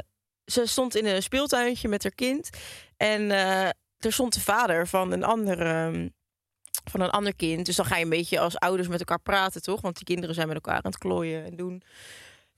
ze 0.53 0.67
stond 0.67 0.97
in 0.97 1.07
een 1.07 1.23
speeltuintje 1.23 1.89
met 1.89 2.03
haar 2.03 2.15
kind. 2.15 2.51
En 2.97 3.31
eh, 3.31 3.67
er 3.99 4.13
stond 4.13 4.35
de 4.35 4.41
vader 4.41 4.87
van 4.87 5.13
een 5.13 5.25
ander, 5.25 5.61
ehm, 5.61 6.09
van 6.91 7.01
een 7.01 7.11
ander 7.11 7.35
kind. 7.35 7.67
Dus 7.67 7.77
dan 7.77 7.87
ga 7.87 7.97
je 7.97 8.03
een 8.03 8.09
beetje 8.09 8.41
als 8.41 8.59
ouders 8.59 8.89
met 8.89 8.99
elkaar 8.99 9.21
praten, 9.21 9.63
toch? 9.63 9.81
Want 9.81 9.97
die 9.97 10.05
kinderen 10.05 10.35
zijn 10.35 10.47
met 10.47 10.57
elkaar 10.57 10.77
aan 10.77 10.91
het 10.91 10.99
klooien 10.99 11.45
en 11.45 11.57
doen. 11.57 11.83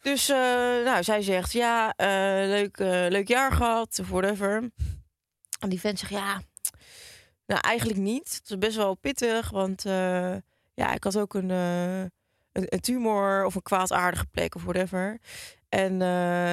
Dus 0.00 0.28
eh, 0.28 0.36
nou, 0.84 1.02
zij 1.02 1.22
zegt, 1.22 1.52
ja, 1.52 1.92
eh, 1.96 2.48
leuk, 2.48 2.78
leuk 3.12 3.28
jaar 3.28 3.52
gehad, 3.52 3.98
of 4.00 4.08
whatever. 4.08 4.70
En 5.60 5.68
die 5.68 5.80
vent 5.80 5.98
zegt, 5.98 6.12
ja, 6.12 6.42
nou 7.46 7.60
eigenlijk 7.60 7.98
niet. 7.98 8.34
Het 8.34 8.50
is 8.50 8.58
best 8.58 8.76
wel 8.76 8.94
pittig, 8.94 9.50
want 9.50 9.82
ja, 10.74 10.94
ik 10.94 11.04
had 11.04 11.18
ook 11.18 11.34
een, 11.34 11.48
een, 11.48 12.10
een 12.52 12.80
tumor 12.80 13.44
of 13.44 13.54
een 13.54 13.62
kwaadaardige 13.62 14.26
plek 14.26 14.54
of 14.54 14.62
whatever. 14.62 15.20
En 15.74 15.92
eh, 15.92 16.08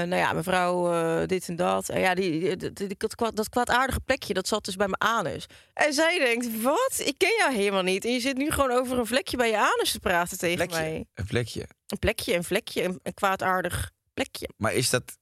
nou 0.07 0.15
ja, 0.15 0.33
mevrouw, 0.33 0.93
eh, 0.93 1.27
dit 1.27 1.47
en 1.47 1.55
dat. 1.55 1.89
En 1.89 1.99
ja, 1.99 2.15
die, 2.15 2.39
die- 2.39 2.57
die- 2.57 2.87
die- 2.87 2.95
dat, 2.97 3.15
kwaad- 3.15 3.35
dat 3.35 3.49
kwaadaardige 3.49 3.99
plekje, 3.99 4.33
dat 4.33 4.47
zat 4.47 4.65
dus 4.65 4.75
bij 4.75 4.87
mijn 4.87 5.11
anus. 5.11 5.45
En 5.73 5.93
zij 5.93 6.19
denkt, 6.19 6.61
wat? 6.61 7.01
Ik 7.05 7.17
ken 7.17 7.35
jou 7.37 7.53
helemaal 7.53 7.81
niet. 7.81 8.05
En 8.05 8.11
je 8.11 8.19
zit 8.19 8.37
nu 8.37 8.51
gewoon 8.51 8.71
over 8.71 8.99
een 8.99 9.05
vlekje 9.05 9.37
bij 9.37 9.49
je 9.49 9.57
anus 9.57 9.91
te 9.91 9.99
praten 9.99 10.37
tegen 10.37 10.55
Plekje. 10.67 10.75
mij. 10.81 11.05
Een 11.13 11.25
plekje. 11.25 11.67
Een 11.87 11.99
plekje, 11.99 12.33
een 12.35 12.43
vlekje, 12.43 12.83
een, 12.83 12.99
een 13.03 13.13
kwaadaardig 13.13 13.91
plekje. 14.13 14.49
Maar 14.57 14.73
is 14.73 14.89
dat 14.89 15.17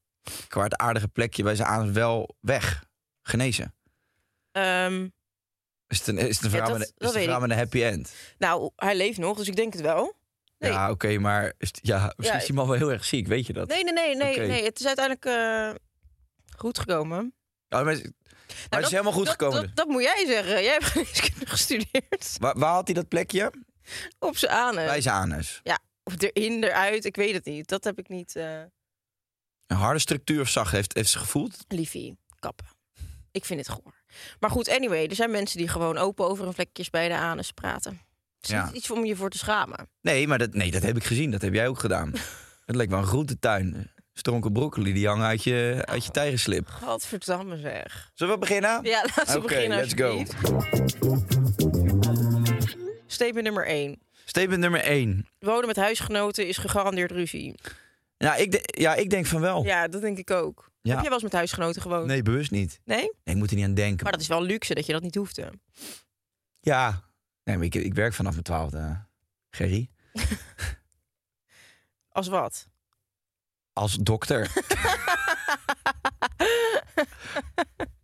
kwaadaardige 0.47 1.07
plekje 1.07 1.43
bij 1.43 1.55
zijn 1.55 1.67
anus 1.67 1.91
wel 1.91 2.35
weg? 2.39 2.83
Genezen? 3.21 3.73
Ehm, 4.51 5.07
Is 5.87 5.97
het 5.97 6.07
een, 6.07 6.17
is 6.17 6.35
het 6.41 6.53
een 6.53 6.59
dat- 6.59 6.79
is 6.97 7.13
het 7.13 7.39
met 7.39 7.49
een 7.49 7.57
happy 7.57 7.83
end? 7.83 8.13
nou, 8.37 8.71
hij 8.75 8.95
leeft 8.95 9.17
nog, 9.17 9.37
dus 9.37 9.47
ik 9.47 9.55
denk 9.55 9.73
het 9.73 9.81
wel. 9.81 10.17
Nee. 10.59 10.71
Ja, 10.71 10.89
oké, 10.91 11.17
maar 11.17 11.43
ja, 11.43 12.13
misschien 12.15 12.23
Ja. 12.23 12.33
is 12.41 12.45
die 12.45 12.55
man 12.55 12.67
wel 12.67 12.77
heel 12.77 12.91
erg 12.91 13.05
ziek, 13.05 13.27
weet 13.27 13.45
je 13.47 13.53
dat? 13.53 13.67
Nee, 13.67 13.83
nee, 13.83 13.93
nee, 13.93 14.15
nee, 14.15 14.47
nee. 14.47 14.63
Het 14.63 14.79
is 14.79 14.85
uiteindelijk 14.85 15.25
eh, 15.25 15.71
goed 16.57 16.79
gekomen. 16.79 17.33
Ja, 17.67 17.83
maar, 17.83 17.83
maar 17.85 18.01
het 18.69 18.85
is 18.85 18.91
helemaal 18.91 19.11
goed 19.13 19.25
dat, 19.25 19.31
gekomen. 19.31 19.61
Dat, 19.61 19.75
dat 19.75 19.87
moet 19.87 20.03
jij 20.03 20.25
zeggen. 20.27 20.63
Jij 20.63 20.71
hebt 20.71 20.83
geneeskunde 20.93 21.45
gestudeerd. 21.45 22.35
Waar, 22.39 22.59
waar 22.59 22.73
had 22.73 22.85
hij 22.85 22.93
dat 22.95 23.07
plekje? 23.07 23.53
Op 24.19 24.37
zijn 24.37 24.51
anus. 24.51 24.85
Bij 24.85 25.01
zijn 25.01 25.15
anus. 25.15 25.61
Of 26.03 26.21
erin, 26.21 26.63
eruit, 26.63 27.05
ik 27.05 27.15
weet 27.15 27.33
het 27.33 27.45
niet. 27.45 27.67
Dat 27.67 27.83
heb 27.83 27.97
ik 27.99 28.09
niet. 28.09 28.35
eh 28.35 28.61
Een 29.67 29.77
harde 29.77 29.99
structuur 29.99 30.41
of 30.41 30.49
zacht 30.49 30.71
heeft, 30.71 30.93
heeft 30.93 31.09
ze 31.09 31.19
gevoeld? 31.19 31.57
liefie, 31.67 32.17
kappen. 32.39 32.65
Ik 33.31 33.45
vind 33.45 33.59
het 33.67 33.69
goor. 33.75 33.93
Maar 34.39 34.49
goed, 34.49 34.69
anyway, 34.69 35.05
er 35.07 35.15
zijn 35.15 35.31
mensen 35.31 35.57
die 35.57 35.67
gewoon 35.67 35.97
open 35.97 36.25
over 36.25 36.43
hun 36.43 36.53
vlekjes 36.53 36.89
bij 36.89 37.07
de 37.07 37.15
anus 37.15 37.51
praten. 37.51 38.01
Het 38.39 38.49
is 38.49 38.55
Ja. 38.55 38.65
niet 38.65 38.75
iets 38.75 38.91
om 38.91 39.05
je 39.05 39.15
voor 39.15 39.29
te 39.29 39.37
schamen. 39.37 39.89
Nee, 40.01 40.27
maar 40.27 40.37
dat, 40.37 40.53
nee, 40.53 40.71
dat 40.71 40.81
heb 40.81 40.95
ik 40.97 41.03
gezien. 41.03 41.31
Dat 41.31 41.41
heb 41.41 41.53
jij 41.53 41.67
ook 41.67 41.79
gedaan. 41.79 42.13
het 42.65 42.75
leek 42.75 42.89
wel 42.89 42.99
een 42.99 43.05
groentetuin. 43.05 43.91
Stronken 44.13 44.51
broccoli 44.53 44.93
die 44.93 45.07
hangen 45.07 45.25
uit 45.25 45.43
je, 45.43 45.81
uit 45.85 46.05
je 46.05 46.11
tijgerslip. 46.11 46.67
Godverdamme 46.69 47.57
zeg. 47.57 48.11
Zullen 48.13 48.33
we 48.33 48.39
beginnen? 48.39 48.79
Ja, 48.83 49.01
laten 49.15 49.25
we 49.33 49.37
Oké, 49.37 49.47
beginnen 49.47 49.77
let's 49.77 49.93
go. 49.93 50.23
Statement 53.07 53.43
nummer 53.43 53.65
1. 53.65 53.99
Statement 54.25 54.59
nummer 54.61 54.81
1. 54.81 55.27
Wonen 55.39 55.67
met 55.67 55.75
huisgenoten 55.75 56.47
is 56.47 56.57
gegarandeerd 56.57 57.11
ruzie. 57.11 57.55
Ja, 58.17 58.35
ik, 58.35 58.51
de- 58.51 58.63
ja, 58.81 58.95
ik 58.95 59.09
denk 59.09 59.25
van 59.25 59.41
wel. 59.41 59.63
Ja, 59.63 59.87
dat 59.87 60.01
denk 60.01 60.17
ik 60.17 60.31
ook. 60.31 60.71
Ja. 60.81 60.89
Heb 60.89 60.99
jij 60.99 61.03
wel 61.09 61.13
eens 61.13 61.23
met 61.23 61.33
huisgenoten 61.33 61.81
gewoond? 61.81 62.05
Nee, 62.05 62.21
bewust 62.21 62.51
niet. 62.51 62.79
Nee? 62.85 62.97
Nee, 62.97 63.11
ik 63.23 63.35
moet 63.35 63.49
er 63.49 63.55
niet 63.55 63.65
aan 63.65 63.73
denken. 63.73 64.03
Maar 64.03 64.11
dat 64.11 64.21
is 64.21 64.27
wel 64.27 64.41
luxe 64.43 64.73
dat 64.73 64.85
je 64.85 64.91
dat 64.93 65.01
niet 65.01 65.15
hoefde. 65.15 65.51
Ja. 66.59 67.03
Nee, 67.49 67.57
maar 67.57 67.65
ik, 67.65 67.75
ik 67.75 67.93
werk 67.93 68.13
vanaf 68.13 68.31
mijn 68.31 68.43
twaalfde. 68.43 68.97
Gerry. 69.49 69.89
Als 72.09 72.27
wat? 72.27 72.67
Als 73.73 73.95
dokter. 73.95 74.51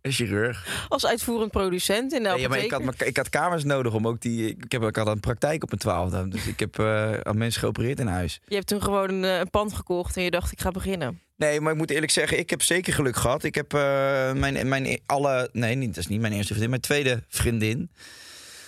Een 0.00 0.12
chirurg. 0.12 0.86
Als 0.88 1.06
uitvoerend 1.06 1.50
producent 1.50 2.12
in 2.12 2.22
de 2.22 2.28
Nee, 2.28 2.40
ja, 2.40 2.48
maar 2.48 2.58
ik 2.58 2.70
had, 2.70 2.80
apotheek? 2.82 3.08
ik 3.08 3.16
had 3.16 3.28
kamers 3.28 3.64
nodig 3.64 3.92
om 3.92 4.06
ook 4.06 4.20
die... 4.20 4.48
Ik, 4.48 4.72
heb, 4.72 4.82
ik 4.82 4.96
had 4.96 5.06
een 5.06 5.20
praktijk 5.20 5.62
op 5.62 5.68
mijn 5.68 5.80
twaalfde. 5.80 6.28
Dus 6.28 6.46
ik 6.46 6.60
heb 6.60 6.78
eh, 6.78 7.12
aan 7.12 7.38
mensen 7.38 7.60
geopereerd 7.60 8.00
in 8.00 8.06
huis. 8.06 8.40
Je 8.46 8.54
hebt 8.54 8.66
toen 8.66 8.82
gewoon 8.82 9.08
een, 9.10 9.24
eh, 9.24 9.38
een 9.38 9.50
pand 9.50 9.72
gekocht 9.72 10.16
en 10.16 10.22
je 10.22 10.30
dacht 10.30 10.52
ik 10.52 10.60
ga 10.60 10.70
beginnen. 10.70 11.20
Nee, 11.36 11.60
maar 11.60 11.72
ik 11.72 11.78
moet 11.78 11.90
eerlijk 11.90 12.12
zeggen, 12.12 12.38
ik 12.38 12.50
heb 12.50 12.62
zeker 12.62 12.92
geluk 12.92 13.16
gehad. 13.16 13.44
Ik 13.44 13.54
heb 13.54 13.74
eh, 13.74 14.32
mijn, 14.32 14.68
mijn 14.68 14.86
e- 14.86 14.98
alle... 15.06 15.48
Nee, 15.52 15.74
niet, 15.74 15.88
dat 15.94 16.04
is 16.04 16.06
niet 16.06 16.20
mijn 16.20 16.32
eerste 16.32 16.54
vriendin. 16.54 16.70
Mijn 16.70 16.82
tweede 16.82 17.22
vriendin, 17.28 17.90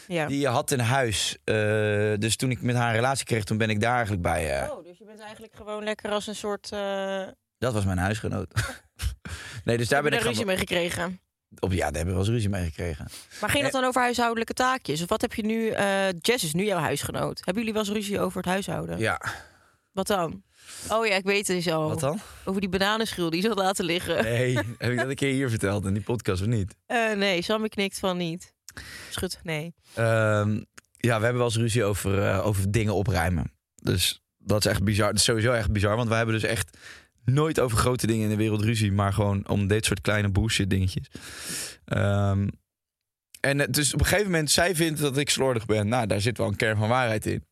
Ja. 0.08 0.26
die 0.26 0.46
had 0.48 0.70
een 0.70 0.80
huis. 0.80 1.36
Eh, 1.44 1.54
dus 2.18 2.36
toen 2.36 2.50
ik 2.50 2.62
met 2.62 2.76
haar 2.76 2.88
een 2.88 2.94
relatie 2.94 3.24
kreeg, 3.24 3.44
toen 3.44 3.58
ben 3.58 3.70
ik 3.70 3.80
daar 3.80 3.92
eigenlijk 3.94 4.22
bij. 4.22 4.60
eh. 4.62 4.70
Oh, 4.70 4.84
dus 4.84 4.98
je 4.98 5.04
bent 5.04 5.20
eigenlijk 5.20 5.54
gewoon 5.54 5.84
lekker 5.84 6.10
als 6.10 6.26
een 6.26 6.34
soort... 6.34 6.72
eh, 6.72 7.22
Dat 7.58 7.72
was 7.72 7.84
mijn 7.84 7.98
huisgenoot. 7.98 8.54
nee, 9.64 9.76
dus 9.76 9.88
daar 9.88 10.02
ben 10.02 10.12
ik 10.12 10.18
Heb 10.18 10.26
ruzie 10.28 10.44
mee 10.44 10.56
gekregen. 10.56 11.20
Op, 11.58 11.72
ja, 11.72 11.76
daar 11.78 11.84
hebben 11.86 12.04
we 12.04 12.10
wel 12.10 12.20
eens 12.20 12.28
ruzie 12.28 12.48
mee 12.48 12.64
gekregen. 12.64 13.06
Maar 13.40 13.50
ging 13.50 13.64
het 13.64 13.72
dan 13.72 13.84
over 13.84 14.00
huishoudelijke 14.00 14.52
taakjes? 14.54 15.02
Of 15.02 15.08
wat 15.08 15.20
heb 15.20 15.34
je 15.34 15.44
nu... 15.44 15.72
Jess 16.20 16.44
is 16.44 16.52
nu 16.54 16.64
jouw 16.64 16.78
huisgenoot. 16.78 17.36
Hebben 17.36 17.54
jullie 17.64 17.72
wel 17.72 17.82
eens 17.82 17.92
ruzie 17.92 18.20
over 18.20 18.36
het 18.36 18.46
huishouden? 18.46 18.98
Ja, 18.98 19.20
Wat 19.92 20.06
dan? 20.06 20.42
Oh 20.90 21.06
ja, 21.06 21.14
ik 21.14 21.24
weet 21.24 21.46
het 21.46 21.56
dus 21.56 21.68
al. 21.72 21.88
wat 21.88 22.00
dan? 22.00 22.20
Over 22.44 22.60
die 22.60 22.70
bananenschil 22.70 23.30
die 23.30 23.42
je 23.42 23.48
zat 23.48 23.58
laten 23.58 23.84
liggen. 23.84 24.22
Nee, 24.24 24.54
heb 24.78 24.90
ik 24.90 24.96
dat 24.96 25.08
een 25.08 25.14
keer 25.14 25.32
hier 25.32 25.50
verteld 25.50 25.84
in 25.84 25.92
die 25.94 26.02
podcast 26.02 26.40
of 26.42 26.46
niet? 26.48 26.74
Nee, 27.16 27.42
Sammy 27.42 27.68
knikt 27.68 27.98
van 27.98 28.16
niet. 28.16 28.54
Schud, 29.10 29.38
nee. 29.42 29.74
Ehm, 29.94 30.60
ja, 30.96 31.16
we 31.18 31.22
hebben 31.24 31.36
wel 31.36 31.44
eens 31.44 31.56
ruzie 31.56 31.84
over, 31.84 32.22
eh, 32.22 32.46
over 32.46 32.70
dingen 32.70 32.94
opruimen. 32.94 33.52
Dus 33.82 34.22
dat 34.38 34.64
is 34.64 34.70
echt 34.70 34.82
bizar. 34.84 35.06
Dat 35.08 35.16
is 35.16 35.24
sowieso 35.24 35.52
echt 35.52 35.70
bizar, 35.72 35.96
want 35.96 36.08
wij 36.08 36.16
hebben 36.16 36.34
dus 36.34 36.50
echt 36.50 36.76
nooit 37.24 37.60
over 37.60 37.78
grote 37.78 38.06
dingen 38.06 38.24
in 38.24 38.30
de 38.30 38.36
wereld 38.36 38.62
ruzie, 38.62 38.92
maar 38.92 39.12
gewoon 39.12 39.48
om 39.48 39.66
dit 39.66 39.84
soort 39.84 40.00
kleine 40.00 40.28
bullshit 40.30 40.70
dingetjes. 40.70 41.06
Ehm, 41.84 42.48
en 43.40 43.58
het- 43.58 43.74
dus 43.74 43.94
op 43.94 44.00
een 44.00 44.06
gegeven 44.06 44.30
moment, 44.30 44.50
zij 44.50 44.74
vindt 44.74 45.00
dat 45.00 45.16
ik 45.16 45.30
slordig 45.30 45.66
ben. 45.66 45.88
Nou, 45.88 46.06
daar 46.06 46.20
zit 46.20 46.38
wel 46.38 46.46
een 46.46 46.56
kern 46.56 46.76
van 46.76 46.88
waarheid 46.88 47.26
in. 47.26 47.44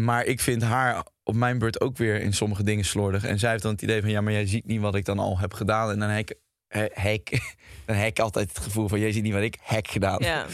Maar 0.00 0.24
ik 0.24 0.40
vind 0.40 0.62
haar 0.62 1.06
op 1.22 1.34
mijn 1.34 1.58
beurt 1.58 1.80
ook 1.80 1.96
weer 1.96 2.20
in 2.20 2.32
sommige 2.32 2.62
dingen 2.62 2.84
slordig. 2.84 3.24
En 3.24 3.38
zij 3.38 3.50
heeft 3.50 3.62
dan 3.62 3.72
het 3.72 3.82
idee 3.82 4.00
van, 4.00 4.10
ja, 4.10 4.20
maar 4.20 4.32
jij 4.32 4.46
ziet 4.46 4.66
niet 4.66 4.80
wat 4.80 4.94
ik 4.94 5.04
dan 5.04 5.18
al 5.18 5.38
heb 5.38 5.54
gedaan. 5.54 5.90
En 5.90 5.98
dan 5.98 6.24
he- 6.72 6.90
hek, 6.92 7.30
dan 7.86 7.96
heb 7.96 8.08
ik 8.08 8.18
altijd 8.18 8.48
het 8.48 8.58
gevoel 8.58 8.88
van, 8.88 9.00
jij 9.00 9.12
ziet 9.12 9.22
niet 9.22 9.32
wat 9.32 9.42
ik 9.42 9.58
heb 9.62 9.86
gedaan. 9.86 10.22
Ja. 10.22 10.46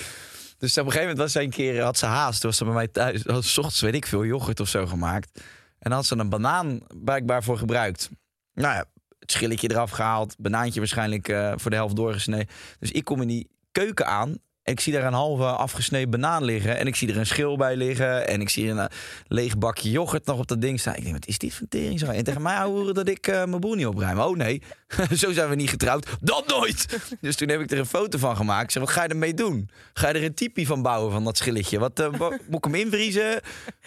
Dus 0.58 0.70
op 0.72 0.76
een 0.76 0.92
gegeven 0.92 1.08
moment 1.08 1.18
was 1.18 1.32
zij 1.32 1.42
een 1.44 1.50
keer, 1.50 1.82
had 1.82 1.98
ze 1.98 2.06
haast. 2.06 2.40
Toen 2.40 2.50
was 2.50 2.58
ze 2.58 2.64
bij 2.64 2.74
mij 2.74 2.88
thuis, 2.88 3.22
had 3.24 3.44
ze 3.44 3.50
's 3.50 3.58
ochtends 3.58 3.80
weet 3.80 3.94
ik 3.94 4.06
veel, 4.06 4.24
yoghurt 4.24 4.60
of 4.60 4.68
zo 4.68 4.86
gemaakt. 4.86 5.40
En 5.78 5.90
dan 5.90 5.92
had 5.92 6.06
ze 6.06 6.16
een 6.16 6.28
banaan 6.28 6.80
blijkbaar 6.94 7.42
voor 7.42 7.58
gebruikt. 7.58 8.10
Nou 8.54 8.74
ja, 8.74 8.84
het 9.18 9.32
schilletje 9.32 9.70
eraf 9.70 9.90
gehaald, 9.90 10.34
banaantje 10.38 10.78
waarschijnlijk 10.80 11.28
eh, 11.28 11.52
voor 11.56 11.70
de 11.70 11.76
helft 11.76 11.96
doorgesneden. 11.96 12.48
Dus 12.78 12.90
ik 12.90 13.04
kom 13.04 13.20
in 13.22 13.28
die 13.28 13.50
keuken 13.72 14.06
aan 14.06 14.38
en 14.68 14.74
ik 14.74 14.80
zie 14.80 14.92
daar 14.92 15.04
een 15.04 15.12
halve 15.12 15.44
afgesneden 15.44 16.10
banaan 16.10 16.44
liggen. 16.44 16.76
En 16.78 16.86
ik 16.86 16.96
zie 16.96 17.08
er 17.08 17.16
een 17.16 17.26
schil 17.26 17.56
bij 17.56 17.76
liggen. 17.76 18.28
En 18.28 18.40
ik 18.40 18.48
zie 18.48 18.70
een 18.70 18.78
eh, 18.78 18.84
leeg 19.26 19.58
bakje 19.58 19.90
yoghurt 19.90 20.26
nog 20.26 20.38
op 20.38 20.46
dat 20.46 20.60
ding 20.60 20.80
staan. 20.80 20.94
Ik 20.94 21.02
denk, 21.02 21.14
wat 21.14 21.26
is 21.26 21.38
dit 21.38 21.54
voor 21.54 21.68
tering? 21.68 22.02
En 22.02 22.24
tegen 22.24 22.42
mij 22.42 22.60
horen 22.62 22.94
dat 22.94 23.08
ik 23.08 23.26
eh, 23.26 23.34
mijn 23.34 23.60
boel 23.60 23.74
niet 23.74 23.86
opruim. 23.86 24.18
Oh 24.18 24.36
nee, 24.36 24.62
zo 25.16 25.32
zijn 25.32 25.48
we 25.48 25.54
niet 25.54 25.70
getrouwd. 25.70 26.06
Dat 26.20 26.46
nooit! 26.46 26.86
Dus 27.20 27.36
toen 27.36 27.48
heb 27.48 27.60
ik 27.60 27.70
er 27.70 27.78
een 27.78 27.86
foto 27.86 28.18
van 28.18 28.36
gemaakt. 28.36 28.62
Ik 28.62 28.70
zeg, 28.70 28.82
wat 28.82 28.92
ga 28.92 29.02
je 29.02 29.08
ermee 29.08 29.34
doen? 29.34 29.70
Ga 29.92 30.08
je 30.08 30.14
er 30.14 30.24
een 30.24 30.34
typie 30.34 30.66
van 30.66 30.82
bouwen 30.82 31.12
van 31.12 31.24
dat 31.24 31.36
schilletje? 31.36 31.78
Wat, 31.78 31.98
wa- 31.98 32.38
moet 32.48 32.56
ik 32.56 32.64
hem 32.64 32.74
invriezen? 32.74 33.40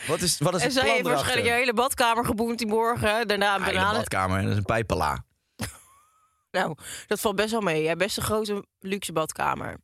Wat 0.07 0.21
is, 0.21 0.37
wat 0.37 0.55
is 0.55 0.59
En 0.59 0.65
het 0.65 0.73
zij 0.73 0.83
plan 0.83 0.95
heeft 0.95 1.07
waarschijnlijk 1.07 1.47
je 1.47 1.53
hele 1.53 1.73
badkamer 1.73 2.25
geboend 2.25 2.57
die 2.57 2.67
morgen. 2.67 3.27
Daarna 3.27 3.55
een 3.55 3.73
badkamer, 3.73 4.41
dat 4.41 4.51
is 4.51 4.57
een 4.57 4.63
pijpela. 4.63 5.23
Nou, 6.51 6.75
dat 7.07 7.19
valt 7.19 7.35
best 7.35 7.51
wel 7.51 7.61
mee. 7.61 7.87
Hebt 7.87 7.99
best 7.99 8.17
een 8.17 8.23
grote 8.23 8.65
luxe 8.79 9.11
badkamer. 9.11 9.77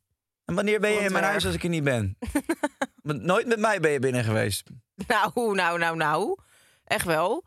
En 0.48 0.54
wanneer 0.54 0.80
ben 0.80 0.90
je 0.90 0.98
in 0.98 1.12
mijn 1.12 1.24
huis 1.24 1.46
als 1.46 1.54
ik 1.54 1.62
er 1.62 1.68
niet 1.68 1.84
ben? 1.84 2.18
Want 3.02 3.22
Nooit 3.22 3.46
met 3.46 3.58
mij 3.58 3.80
ben 3.80 3.90
je 3.90 3.98
binnen 3.98 4.24
geweest. 4.24 4.62
Nou, 5.06 5.54
nou, 5.54 5.78
nou, 5.78 5.96
nou. 5.96 6.38
Echt 6.84 7.04
wel. 7.04 7.44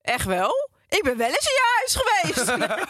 Echt 0.00 0.24
wel? 0.24 0.70
Ik 0.88 1.02
ben 1.02 1.16
wel 1.16 1.28
eens 1.28 1.48
in 1.48 1.52
je 1.52 1.76
huis 1.78 1.96
geweest. 2.02 2.56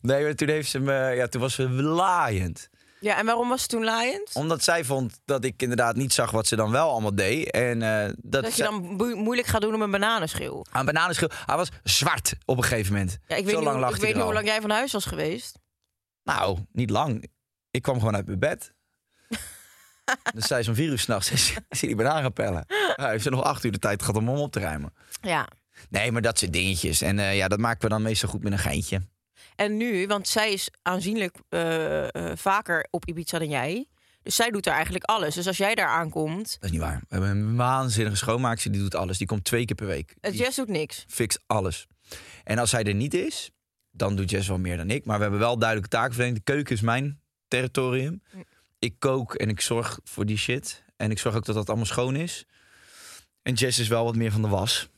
Nee, 0.00 0.22
maar 0.24 0.34
toen 0.34 0.48
heeft 0.48 0.70
ze 0.70 0.78
me, 0.78 0.92
ja, 0.92 1.26
toen 1.28 1.40
was 1.40 1.54
ze 1.54 1.68
laaiend. 1.70 2.68
ja, 3.00 3.16
en 3.18 3.26
waarom 3.26 3.48
was 3.48 3.60
het 3.60 3.70
toen 3.70 3.84
laaiend? 3.84 4.30
Omdat 4.34 4.62
zij 4.62 4.84
vond 4.84 5.20
dat 5.24 5.44
ik 5.44 5.62
inderdaad 5.62 5.96
niet 5.96 6.12
zag 6.12 6.30
wat 6.30 6.46
ze 6.46 6.56
dan 6.56 6.70
wel 6.70 6.90
allemaal 6.90 7.14
deed. 7.14 7.50
En 7.50 7.82
eh, 7.82 8.12
dat, 8.16 8.42
Dat 8.42 8.56
je 8.56 8.62
dan 8.62 8.82
moeilijk 9.14 9.48
gaat 9.48 9.60
doen 9.60 9.74
om 9.74 9.82
een 9.82 9.90
bananenschil. 9.90 10.66
aan 10.70 10.84
bananenschil, 10.84 11.30
hij 11.46 11.56
was 11.56 11.68
zwart 11.82 12.32
op 12.44 12.56
een 12.56 12.62
gegeven 12.64 12.92
moment. 12.92 13.18
Ja, 13.26 13.36
ik 13.36 13.44
weet, 13.44 13.54
niet, 13.54 13.64
lang 13.64 13.80
lag 13.80 13.94
ik 13.94 14.00
weet 14.00 14.14
niet 14.14 14.22
hoe 14.22 14.32
lang 14.32 14.46
jij 14.46 14.60
van 14.60 14.70
huis 14.70 14.92
was 14.92 15.04
geweest. 15.04 15.58
Nou, 16.24 16.58
niet 16.72 16.90
lang. 16.90 17.26
Ik 17.70 17.82
kwam 17.82 17.98
gewoon 17.98 18.14
uit 18.14 18.26
mijn 18.26 18.38
bed. 18.38 18.74
dus 20.34 20.46
zij 20.46 20.60
is 20.60 20.68
om 20.68 20.74
vier 20.74 20.88
uur 20.90 20.98
s'nachts 20.98 21.54
banaan 21.96 22.22
gaan 22.22 22.32
pellen. 22.32 22.64
Hij 22.94 23.10
heeft 23.10 23.22
ze 23.22 23.30
nog 23.30 23.42
acht 23.42 23.64
uur 23.64 23.72
de 23.72 23.78
tijd 23.78 24.00
gehad 24.02 24.16
om 24.16 24.28
hem 24.28 24.36
op 24.38 24.52
te 24.52 24.60
ruimen. 24.60 24.92
Ja. 25.20 25.48
Nee, 25.90 26.12
maar 26.12 26.22
dat 26.22 26.38
soort 26.38 26.52
dingetjes. 26.52 27.00
En 27.00 27.18
eh, 27.18 27.36
ja, 27.36 27.48
dat 27.48 27.58
maken 27.58 27.80
we 27.80 27.88
dan 27.88 28.02
meestal 28.02 28.28
goed 28.28 28.42
met 28.42 28.52
een 28.52 28.58
geintje. 28.58 29.00
En 29.56 29.76
nu, 29.76 30.06
want 30.06 30.28
zij 30.28 30.52
is 30.52 30.68
aanzienlijk 30.82 31.36
eh, 31.48 32.14
eh, 32.14 32.36
vaker 32.36 32.86
op 32.90 33.06
Ibiza 33.06 33.38
dan 33.38 33.48
jij. 33.48 33.86
Dus 34.22 34.34
zij 34.34 34.50
doet 34.50 34.64
daar 34.64 34.74
eigenlijk 34.74 35.04
alles. 35.04 35.34
Dus 35.34 35.46
als 35.46 35.56
jij 35.56 35.74
daar 35.74 35.88
aankomt, 35.88 36.52
Dat 36.52 36.64
is 36.64 36.70
niet 36.70 36.80
waar. 36.80 36.98
We 37.00 37.06
hebben 37.08 37.30
een 37.30 37.56
waanzinnige 37.56 38.16
schoonmaakster, 38.16 38.72
die 38.72 38.80
doet 38.80 38.94
alles. 38.94 39.18
Die 39.18 39.26
komt 39.26 39.44
twee 39.44 39.64
keer 39.64 39.76
per 39.76 39.86
week. 39.86 40.14
het 40.20 40.38
Jess 40.38 40.56
doet 40.56 40.68
niks. 40.68 41.04
fixt 41.08 41.42
alles. 41.46 41.86
En 42.44 42.58
als 42.58 42.72
hij 42.72 42.84
er 42.84 42.94
niet 42.94 43.14
is, 43.14 43.50
dan 43.92 44.16
doet 44.16 44.30
Jess 44.30 44.48
wel 44.48 44.58
meer 44.58 44.76
dan 44.76 44.90
ik. 44.90 45.04
Maar 45.04 45.16
we 45.16 45.22
hebben 45.22 45.40
wel 45.40 45.58
duidelijke 45.58 45.96
takenverdeling. 45.96 46.36
De 46.36 46.52
keuken 46.52 46.74
is 46.74 46.80
mijn 46.80 47.20
territorium. 47.48 48.22
Ik 48.78 48.94
kook 48.98 49.34
en 49.34 49.48
ik 49.48 49.60
zorg 49.60 50.00
voor 50.04 50.26
die 50.26 50.36
shit. 50.36 50.84
En 50.96 51.10
ik 51.10 51.18
zorg 51.18 51.36
ook 51.36 51.44
dat 51.44 51.54
dat 51.54 51.68
allemaal 51.68 51.86
schoon 51.86 52.16
is. 52.16 52.46
En 53.42 53.54
Jess 53.54 53.78
is 53.78 53.88
wel 53.88 54.04
wat 54.04 54.16
meer 54.16 54.32
van 54.32 54.42
de 54.42 54.48
was. 54.48 54.88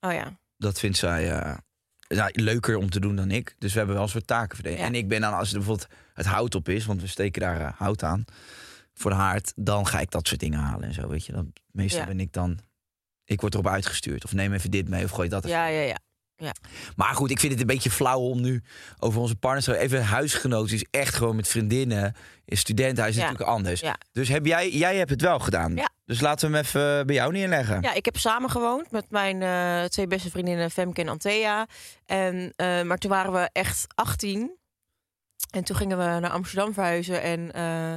Oh 0.00 0.12
ja. 0.12 0.38
Dat 0.56 0.78
vindt 0.78 0.96
zij 0.96 1.32
eh, 1.32 2.26
leuker 2.32 2.76
om 2.76 2.90
te 2.90 3.00
doen 3.00 3.16
dan 3.16 3.30
ik. 3.30 3.54
Dus 3.58 3.72
we 3.72 3.78
hebben 3.78 3.96
wel 3.96 4.04
een 4.04 4.10
soort 4.10 4.26
takenverdeling. 4.26 4.80
Ja. 4.80 4.86
En 4.86 4.94
ik 4.94 5.08
ben 5.08 5.20
dan, 5.20 5.32
als 5.34 5.48
er 5.48 5.56
bijvoorbeeld 5.56 5.88
het 6.14 6.26
hout 6.26 6.54
op 6.54 6.68
is... 6.68 6.86
want 6.86 7.00
we 7.00 7.06
steken 7.06 7.40
daar 7.40 7.60
eh, 7.60 7.72
hout 7.74 8.02
aan 8.02 8.24
voor 8.94 9.10
de 9.10 9.16
haard... 9.16 9.52
dan 9.56 9.86
ga 9.86 10.00
ik 10.00 10.10
dat 10.10 10.28
soort 10.28 10.40
dingen 10.40 10.58
halen 10.58 10.88
en 10.88 10.94
zo, 10.94 11.08
weet 11.08 11.26
je. 11.26 11.32
Dan, 11.32 11.52
meestal 11.70 12.00
Ja. 12.00 12.06
ben 12.06 12.20
ik 12.20 12.32
dan... 12.32 12.58
Ik 13.24 13.40
word 13.40 13.54
erop 13.54 13.66
uitgestuurd. 13.66 14.24
Of 14.24 14.32
neem 14.32 14.52
even 14.52 14.70
dit 14.70 14.88
mee 14.88 15.04
of 15.04 15.10
gooi 15.10 15.28
dat 15.28 15.44
even 15.44 15.56
Ja, 15.56 15.66
ja, 15.66 15.80
ja. 15.80 15.98
Maar 16.96 17.14
goed, 17.14 17.30
ik 17.30 17.40
vind 17.40 17.52
het 17.52 17.60
een 17.60 17.66
beetje 17.66 17.90
flauw 17.90 18.20
om 18.20 18.40
nu 18.40 18.62
over 18.98 19.20
onze 19.20 19.36
partners 19.36 19.64
te 19.64 19.76
Even 19.78 20.04
huisgenoten 20.04 20.74
is 20.74 20.84
echt 20.90 21.14
gewoon 21.14 21.36
met 21.36 21.48
vriendinnen. 21.48 22.14
In 22.44 22.56
studentenhuis 22.56 23.14
is 23.14 23.20
Ja. 23.20 23.28
natuurlijk 23.28 23.56
anders. 23.56 23.80
Ja. 23.80 23.96
Dus 24.12 24.28
heb 24.28 24.46
jij, 24.46 24.70
jij 24.70 24.96
hebt 24.96 25.10
het 25.10 25.20
wel 25.20 25.38
gedaan. 25.38 25.74
Ja. 25.76 25.88
Dus 26.04 26.20
laten 26.20 26.50
we 26.50 26.56
hem 26.56 26.64
even 26.64 27.06
bij 27.06 27.14
jou 27.14 27.32
neerleggen. 27.32 27.82
Ja, 27.82 27.92
ik 27.94 28.04
heb 28.04 28.16
samen 28.16 28.50
gewoond 28.50 28.90
met 28.90 29.10
mijn 29.10 29.42
eh, 29.42 29.84
twee 29.88 30.06
beste 30.06 30.30
vriendinnen 30.30 30.70
Femke 30.70 31.00
en 31.00 31.08
Antea. 31.08 31.66
En, 32.06 32.52
eh, 32.56 32.82
maar 32.82 32.98
toen 32.98 33.10
waren 33.10 33.32
we 33.32 33.48
echt 33.52 33.86
18. 33.94 34.56
En 35.50 35.64
toen 35.64 35.76
gingen 35.76 35.98
we 35.98 36.04
naar 36.04 36.30
Amsterdam 36.30 36.72
verhuizen. 36.72 37.22
En 37.22 37.52
eh, 37.52 37.94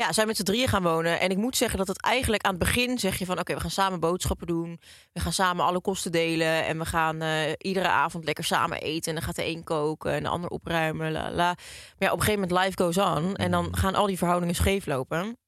ja, 0.00 0.12
zijn 0.12 0.26
met 0.26 0.36
z'n 0.36 0.42
drieën 0.42 0.68
gaan 0.68 0.82
wonen. 0.82 1.20
En 1.20 1.30
ik 1.30 1.36
moet 1.36 1.56
zeggen 1.56 1.78
dat 1.78 1.88
het 1.88 2.00
eigenlijk 2.02 2.42
aan 2.42 2.54
het 2.54 2.58
begin 2.58 2.98
zeg 2.98 3.18
je 3.18 3.26
van... 3.26 3.38
oké, 3.38 3.54
we 3.54 3.60
gaan 3.60 3.70
samen 3.70 4.00
boodschappen 4.00 4.46
doen. 4.46 4.80
We 5.12 5.20
gaan 5.20 5.32
samen 5.32 5.64
alle 5.64 5.80
kosten 5.80 6.12
delen. 6.12 6.64
En 6.64 6.78
we 6.78 6.84
gaan 6.84 7.22
eh, 7.22 7.52
iedere 7.58 7.88
avond 7.88 8.24
lekker 8.24 8.44
samen 8.44 8.80
eten. 8.80 9.08
En 9.08 9.14
dan 9.14 9.22
gaat 9.22 9.36
de 9.36 9.46
een 9.46 9.64
koken 9.64 10.12
en 10.12 10.22
de 10.22 10.28
ander 10.28 10.50
opruimen. 10.50 11.12
La, 11.12 11.30
la. 11.30 11.46
Maar 11.46 11.56
ja, 11.98 12.12
op 12.12 12.18
een 12.18 12.24
gegeven 12.24 12.48
moment 12.48 12.64
life 12.64 12.82
goes 12.82 12.98
on. 12.98 13.36
En 13.36 13.50
dan 13.50 13.76
gaan 13.76 13.94
al 13.94 14.06
die 14.06 14.18
verhoudingen 14.18 14.54
scheef 14.54 14.86
lopen. 14.86 15.38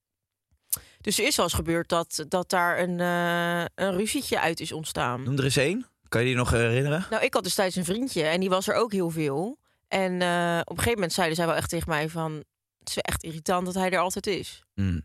Dus 1.01 1.19
er 1.19 1.27
is 1.27 1.37
wel 1.37 1.45
eens 1.45 1.55
gebeurd 1.55 1.89
dat, 1.89 2.25
dat 2.29 2.51
daar 2.51 2.79
een, 2.79 3.01
eh, 3.01 3.87
een 3.87 3.97
ruzietje 3.97 4.41
uit 4.41 4.61
is 4.61 4.73
ontstaan. 4.73 5.23
Noem 5.23 5.39
er 5.39 5.45
eens 5.45 5.57
één. 5.57 5.87
Kan 6.09 6.21
je 6.21 6.27
die 6.27 6.37
nog 6.37 6.51
herinneren? 6.51 7.07
Nou, 7.11 7.25
ik 7.25 7.35
had 7.35 7.43
destijds 7.43 7.77
een 7.77 7.85
vriendje 7.85 8.23
en 8.23 8.41
die 8.41 8.49
was 8.49 8.69
er 8.69 8.75
ook 8.75 8.93
heel 8.93 9.11
veel. 9.11 9.59
En 9.89 10.23
eh, 10.23 10.59
op 10.61 10.71
een 10.71 10.77
gegeven 10.77 10.93
moment 10.93 11.13
zeiden 11.13 11.37
zij 11.37 11.47
wel 11.47 11.55
echt 11.55 11.69
tegen 11.69 11.89
mij 11.89 12.09
van... 12.09 12.45
het 12.85 12.89
is 12.89 12.99
echt 12.99 13.23
irritant 13.23 13.65
dat 13.67 13.75
hij 13.75 13.91
er 13.91 13.99
altijd 13.99 14.27
is. 14.27 14.65
Hmm. 14.75 15.03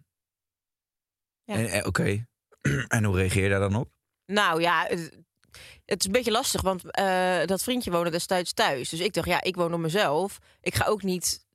Ja. 1.43 1.53
En- 1.53 1.69
en- 1.69 1.85
Oké. 1.85 2.25
en 2.87 3.03
hoe 3.03 3.15
reageer 3.15 3.43
je 3.43 3.49
daar 3.49 3.59
dan 3.59 3.75
op? 3.75 3.95
Nou 4.25 4.61
ja, 4.61 4.85
het, 4.87 5.17
het 5.85 5.99
is 5.99 6.05
een 6.05 6.11
beetje 6.11 6.31
lastig, 6.31 6.61
want 6.61 6.91
eh, 6.91 7.45
dat 7.45 7.63
vriendje 7.63 7.91
woonde 7.91 8.09
destijds 8.09 8.53
thuis. 8.53 8.89
Dus 8.89 8.99
ik 8.99 9.13
dacht, 9.13 9.27
ja, 9.27 9.41
ik 9.41 9.55
woon 9.55 9.73
op 9.73 9.79
mezelf. 9.79 10.37
Ik 10.61 10.75
ga 10.75 10.85
ook 10.85 11.03
niet... 11.03 11.45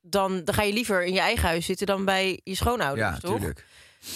Dan, 0.00 0.44
dan 0.44 0.54
ga 0.54 0.62
je 0.62 0.72
liever 0.72 1.04
in 1.04 1.12
je 1.12 1.20
eigen 1.20 1.48
huis 1.48 1.66
zitten 1.66 1.86
dan 1.86 2.04
bij 2.04 2.40
je 2.44 2.54
schoonouders, 2.54 3.08
ja, 3.14 3.18
toch? 3.18 3.36
tuurlijk. 3.36 3.66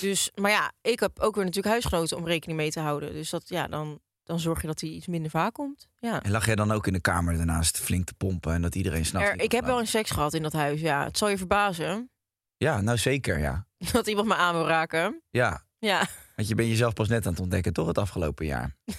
Dus, 0.01 0.31
maar 0.35 0.51
ja, 0.51 0.73
ik 0.83 1.01
heb 1.01 1.21
ook 1.21 1.35
weer 1.35 1.45
natuurlijk 1.45 1.73
huisgenoten 1.73 2.17
om 2.17 2.27
rekening 2.27 2.59
mee 2.59 2.71
te 2.71 2.81
houden. 2.81 3.13
Dus 3.13 3.31
dat, 3.31 3.49
ja, 3.49 3.67
dan, 3.67 4.01
dan 4.27 4.41
zorg 4.41 4.61
je 4.61 4.67
dat 4.67 4.81
hij 4.81 4.91
iets 4.91 5.07
minder 5.07 5.31
vaak 5.31 5.53
komt. 5.55 5.89
Ja. 5.99 6.23
En 6.23 6.31
lag 6.31 6.47
jij 6.47 6.55
dan 6.55 6.73
ook 6.73 6.87
in 6.87 6.93
de 6.93 7.01
kamer 7.01 7.37
daarnaast 7.37 7.79
flink 7.79 8.07
te 8.07 8.15
pompen 8.15 8.53
en 8.53 8.63
dat 8.63 8.75
iedereen. 8.75 9.05
Er, 9.13 9.33
niet 9.33 9.43
ik 9.43 9.53
heb 9.53 9.65
wel 9.65 9.79
een 9.79 9.87
seks 9.87 10.11
gehad 10.11 10.35
in 10.35 10.43
dat 10.43 10.53
huis, 10.53 10.81
ja. 10.81 11.05
Het 11.05 11.19
zal 11.19 11.29
je 11.29 11.39
verbazen? 11.39 12.11
Ja, 12.57 12.81
nou 12.81 12.99
zeker, 12.99 13.39
ja. 13.39 13.67
dat 13.93 14.07
iemand 14.07 14.29
me 14.29 14.35
aan 14.35 14.55
wil 14.55 14.67
raken. 14.67 15.23
Ja, 15.31 15.63
Ja, 15.79 16.07
want 16.37 16.49
je 16.49 16.55
bent 16.55 16.69
jezelf 16.69 16.93
pas 16.93 17.09
net 17.09 17.27
aan 17.27 17.33
het 17.33 17.41
ontdekken, 17.41 17.73
toch, 17.73 17.87
het 17.87 17.99
afgelopen 17.99 18.47
jaar? 18.47 18.75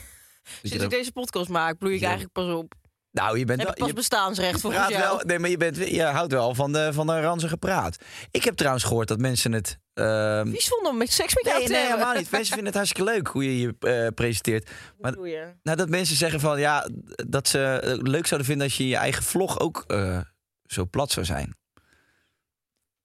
Dus 0.61 0.69
sinds 0.69 0.83
ik 0.85 0.89
deze 0.89 1.11
podcast 1.11 1.49
maak, 1.49 1.77
bloei 1.77 1.93
ik 1.93 1.99
Ja. 1.99 2.05
eigenlijk 2.05 2.33
pas 2.33 2.53
op. 2.53 2.73
Nou, 3.11 3.37
je 3.39 3.45
bent 3.45 3.63
wel... 3.63 3.73
pas 3.73 3.87
je- 3.87 3.93
bestaansrecht 3.93 4.61
praat 4.61 4.89
jou. 4.89 5.01
wel, 5.01 5.21
nee, 5.25 5.39
maar 5.39 5.49
je, 5.49 5.57
bent, 5.57 5.75
je 5.77 6.01
houdt 6.03 6.31
wel 6.31 6.55
van 6.55 6.71
de, 6.73 6.89
van 6.93 7.07
de 7.07 7.21
ranzige 7.21 7.57
praat. 7.57 7.97
Ik 8.31 8.43
heb 8.43 8.55
trouwens 8.55 8.83
gehoord 8.83 9.07
dat 9.07 9.19
mensen 9.19 9.51
het... 9.51 9.79
ehm, 9.97 10.49
Wie 10.51 10.65
vond 10.65 10.87
om 10.87 10.97
met 10.97 11.11
seks 11.11 11.35
met 11.35 11.45
jou 11.45 11.57
nee, 11.57 11.67
te 11.67 11.71
nee, 11.71 11.81
hebben? 11.81 11.99
helemaal 11.99 12.21
niet. 12.21 12.31
Mensen 12.31 12.53
vinden 12.53 12.65
het 12.65 12.75
hartstikke 12.75 13.11
leuk 13.11 13.27
hoe 13.27 13.43
je 13.43 13.59
je 13.59 13.75
eh, 13.79 14.07
presenteert. 14.13 14.69
Maar 14.99 15.11
Doe 15.13 15.27
je. 15.27 15.53
nou, 15.63 15.77
dat 15.77 15.89
mensen 15.89 16.15
zeggen 16.15 16.39
van 16.39 16.59
ja, 16.59 16.89
dat 17.27 17.47
ze 17.47 17.59
eh, 17.63 17.97
leuk 17.97 18.27
zouden 18.27 18.49
vinden 18.49 18.67
als 18.67 18.77
je 18.77 18.83
in 18.83 18.89
je 18.89 18.95
eigen 18.95 19.23
vlog 19.23 19.59
ook 19.59 19.83
eh, 19.87 20.19
zo 20.65 20.85
plat 20.85 21.11
zou 21.11 21.25
zijn. 21.25 21.55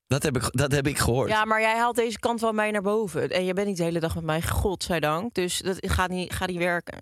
Dat 0.06 0.22
heb 0.22 0.36
ik, 0.36 0.48
dat 0.50 0.72
heb 0.72 0.86
ik 0.86 0.98
gehoord. 0.98 1.30
Ja, 1.30 1.44
maar 1.44 1.60
jij 1.60 1.76
haalt 1.76 1.96
deze 1.96 2.18
kant 2.18 2.40
van 2.40 2.54
mij 2.54 2.70
naar 2.70 2.82
boven. 2.82 3.30
En 3.30 3.44
je 3.44 3.52
bent 3.52 3.66
niet 3.66 3.76
de 3.76 3.82
hele 3.82 4.00
dag 4.00 4.14
met 4.14 4.24
mij, 4.24 4.42
godzijdank. 4.42 5.34
Dus 5.34 5.58
dat 5.58 5.76
gaat 5.80 6.10
niet, 6.10 6.32
gaat 6.32 6.48
niet 6.48 6.58
werken. 6.58 6.98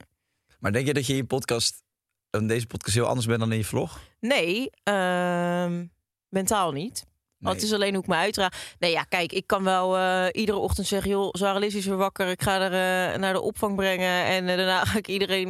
Maar 0.59 0.73
denk 0.73 0.87
je 0.87 0.95
dat 0.95 1.07
je 1.07 1.13
in 1.13 1.19
je 1.19 1.25
podcast, 1.25 1.83
in 2.31 2.47
deze 2.47 2.67
podcast 2.67 2.97
heel 2.97 3.07
anders 3.07 3.27
bent 3.27 3.41
dan 3.41 3.53
in 3.53 3.59
je 3.59 3.65
vlog? 3.65 4.01
Nee, 4.21 4.71
ehm, 4.83 5.87
mentaal 6.29 6.73
niet. 6.73 7.07
Want 7.41 7.55
het 7.57 7.65
is 7.65 7.73
alleen 7.73 7.93
hoe 7.95 8.03
ik 8.03 8.09
me 8.09 8.15
uitdraag. 8.15 8.75
Nee, 8.79 8.91
ja, 8.91 9.03
kijk, 9.03 9.33
ik 9.33 9.47
kan 9.47 9.65
wel 9.65 9.97
eh, 9.97 10.27
iedere 10.33 10.59
ochtend 10.59 10.87
zeggen... 10.87 11.11
joh, 11.11 11.29
Sarah 11.33 11.63
is 11.63 11.85
weer 11.87 11.97
wakker. 11.97 12.29
Ik 12.29 12.43
ga 12.43 12.61
er 12.71 13.13
eh, 13.13 13.19
naar 13.19 13.33
de 13.33 13.41
opvang 13.41 13.77
brengen. 13.77 14.25
En 14.25 14.49
eh, 14.49 14.57
daarna 14.57 14.85
ga 14.85 14.99
ik 14.99 15.09
iedereen... 15.09 15.49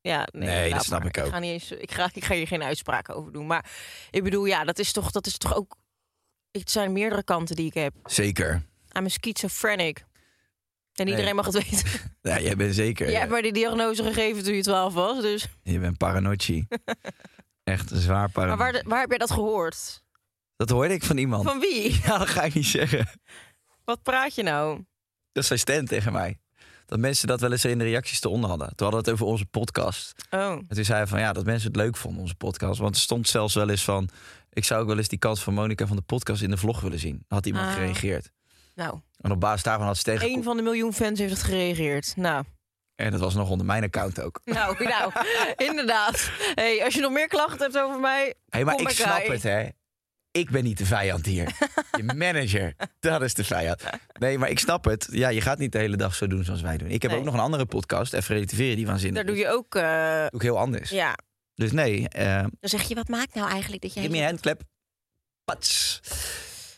ja, 0.00 0.28
nee, 0.32 0.48
Nee, 0.48 0.70
dat 0.70 0.84
snap 0.84 0.98
maar. 0.98 1.08
ik 1.08 1.18
ook. 1.24 1.28
ga, 1.32 1.38
niet 1.38 1.50
eens, 1.52 1.70
ik, 1.70 1.90
ga, 1.92 2.10
ik 2.12 2.24
ga 2.24 2.34
hier 2.34 2.46
geen 2.46 2.62
uitspraken 2.62 3.14
over 3.16 3.32
doen. 3.32 3.46
Maar 3.46 3.70
ik 4.10 4.22
bedoel, 4.22 4.44
ja, 4.44 4.64
dat 4.64 4.78
is 4.78 4.92
toch, 4.92 5.10
dat 5.10 5.26
is 5.26 5.38
toch 5.38 5.54
ook... 5.56 5.76
Het 6.50 6.70
zijn 6.70 6.92
meerdere 6.92 7.22
kanten 7.24 7.56
die 7.56 7.66
ik 7.66 7.74
heb. 7.74 7.94
Zeker. 8.04 8.62
I'm 8.96 9.04
a 9.04 9.08
schizophrenic. 9.08 9.98
En 10.94 11.04
Nee. 11.04 11.14
iedereen 11.14 11.34
mag 11.36 11.44
het 11.46 11.54
weten. 11.54 11.88
Ja, 12.22 12.40
jij 12.40 12.56
bent 12.56 12.74
zeker. 12.74 13.10
Jij 13.10 13.18
hebt 13.18 13.30
mij 13.30 13.42
die 13.42 13.52
diagnose 13.52 14.02
gegeven 14.02 14.44
toen 14.44 14.54
je 14.54 14.62
12 14.62 14.94
was. 14.94 15.20
Dus. 15.20 15.46
Je 15.62 15.78
bent 15.78 15.98
paranoïci. 15.98 16.66
Echt 17.64 17.90
een 17.90 18.00
zwaar 18.00 18.16
Maar 18.18 18.30
paranoïci. 18.30 18.62
waar, 18.62 18.72
de- 18.72 18.82
waar 18.88 19.00
heb 19.00 19.08
jij 19.08 19.18
dat 19.18 19.30
gehoord? 19.30 20.04
Dat 20.56 20.70
hoorde 20.70 20.94
ik 20.94 21.04
van 21.04 21.16
iemand. 21.16 21.44
Van 21.44 21.60
wie? 21.60 21.92
Ja, 22.04 22.18
dat 22.18 22.28
ga 22.28 22.42
ik 22.42 22.54
niet 22.54 22.66
zeggen. 22.66 23.08
Wat 23.84 24.02
praat 24.02 24.34
je 24.34 24.42
nou? 24.42 24.84
Dat 25.32 25.44
zei 25.44 25.58
Stan 25.58 25.84
tegen 25.84 26.12
mij. 26.12 26.38
Dat 26.86 26.98
mensen 26.98 27.28
dat 27.28 27.40
wel 27.40 27.52
eens 27.52 27.64
in 27.64 27.78
de 27.78 27.84
reacties 27.84 28.22
eronder 28.24 28.48
hadden. 28.50 28.66
Toen 28.76 28.86
hadden 28.86 29.04
we 29.04 29.10
het 29.10 29.20
over 29.20 29.32
onze 29.32 29.46
podcast. 29.46 30.14
Oh. 30.30 30.40
En 30.50 30.66
toen 30.68 30.84
zei 30.84 30.98
hij 30.98 31.06
van 31.06 31.20
ja, 31.20 31.32
dat 31.32 31.44
mensen 31.44 31.68
het 31.68 31.76
leuk 31.76 31.96
vonden, 31.96 32.20
onze 32.22 32.34
podcast. 32.34 32.80
Want 32.80 32.94
er 32.94 33.00
stond 33.00 33.28
zelfs 33.28 33.54
wel 33.54 33.68
eens 33.68 33.84
van... 33.84 34.08
Ik 34.52 34.64
zou 34.64 34.80
ook 34.80 34.86
wel 34.88 34.96
eens 34.98 35.08
die 35.08 35.18
kans 35.18 35.42
van 35.42 35.54
Monica 35.54 35.86
van 35.86 35.96
de 35.96 36.02
podcast 36.02 36.42
in 36.42 36.50
de 36.50 36.56
vlog 36.56 36.80
willen 36.80 36.98
zien. 36.98 37.24
Had 37.28 37.46
iemand 37.46 37.66
Ah. 37.66 37.72
gereageerd. 37.72 38.30
Nou, 38.74 39.00
En 39.20 39.30
op 39.30 39.40
basis 39.40 39.62
daarvan 39.62 39.86
had 39.86 39.96
ze 39.96 40.02
tegen... 40.02 40.26
één 40.28 40.42
van 40.42 40.56
de 40.56 40.62
miljoen 40.62 40.92
fans 40.92 41.18
heeft 41.18 41.32
het 41.32 41.42
gereageerd. 41.42 42.16
Nou, 42.16 42.44
En 42.94 43.10
dat 43.10 43.20
was 43.20 43.34
nog 43.34 43.50
onder 43.50 43.66
mijn 43.66 43.82
account 43.82 44.20
ook. 44.20 44.40
nou, 44.44 44.84
nou 44.84 45.12
inderdaad. 45.56 46.30
Hey, 46.54 46.84
als 46.84 46.94
je 46.94 47.00
nog 47.00 47.12
meer 47.12 47.28
klachten 47.28 47.58
hebt 47.60 47.78
over 47.78 48.00
mij, 48.00 48.34
Hé, 48.48 48.64
maar 48.64 48.80
ik 48.80 48.88
snap 48.88 49.26
het, 49.26 49.42
hè. 49.42 49.68
Ik 50.36 50.50
ben 50.50 50.64
niet 50.64 50.78
de 50.78 50.86
vijand 50.86 51.26
hier. 51.26 51.54
Je 51.96 52.02
manager, 52.24 52.74
dat 53.00 53.22
is 53.22 53.34
de 53.34 53.44
vijand. 53.44 53.82
Nee, 54.18 54.38
maar 54.38 54.50
ik 54.50 54.58
snap 54.58 54.84
het. 54.84 55.08
Ja, 55.10 55.28
je 55.28 55.40
gaat 55.40 55.58
niet 55.58 55.72
de 55.72 55.78
hele 55.78 55.96
dag 55.96 56.14
zo 56.14 56.26
doen 56.26 56.44
zoals 56.44 56.60
wij 56.60 56.76
doen. 56.76 56.88
Ik 56.88 57.02
heb 57.02 57.10
Nee. 57.10 57.20
ook 57.20 57.26
nog 57.26 57.34
een 57.34 57.40
andere 57.40 57.66
podcast, 57.66 58.12
even 58.12 58.34
relativeren, 58.34 58.76
die 58.76 58.86
waanzinnig 58.86 59.16
daar 59.24 59.34
doe 59.34 59.42
je 59.42 59.48
ook... 59.48 59.74
eh, 59.74 60.18
Doe 60.20 60.40
ik 60.40 60.42
heel 60.42 60.58
anders. 60.58 60.90
ja, 60.90 61.18
Dus 61.54 61.72
nee, 61.72 62.08
eh 62.08 62.40
dan 62.42 62.50
zeg 62.60 62.82
je, 62.88 62.94
wat 62.94 63.08
maakt 63.08 63.34
nou 63.34 63.50
eigenlijk 63.50 63.82
dat 63.82 63.94
jij... 63.94 64.02
Geef 64.02 64.12
me 64.12 64.18
een 64.18 64.24
handklep. 64.24 64.62
Pats. 65.44 66.00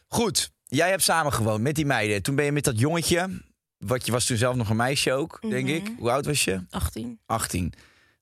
Goed, 0.09 0.50
jij 0.65 0.91
hebt 0.91 1.03
samen 1.03 1.33
gewoond 1.33 1.62
met 1.62 1.75
die 1.75 1.87
meiden. 1.87 2.23
Toen 2.23 2.35
ben 2.35 2.45
je 2.45 2.53
met 2.53 2.65
dat 2.65 2.79
jongetje, 2.79 3.43
wat 3.79 4.07
je 4.07 4.12
was 4.12 4.25
toen 4.27 4.37
zelf 4.37 4.57
nog 4.57 4.71
een 4.71 4.77
meisje 4.77 5.12
ook, 5.12 5.38
denk 5.41 5.67
Mhm. 5.67 5.75
ik. 5.75 5.91
Hoe 5.99 6.11
oud 6.11 6.27
was 6.27 6.45
je? 6.45 6.61
18. 6.71 7.21
18. 7.27 7.73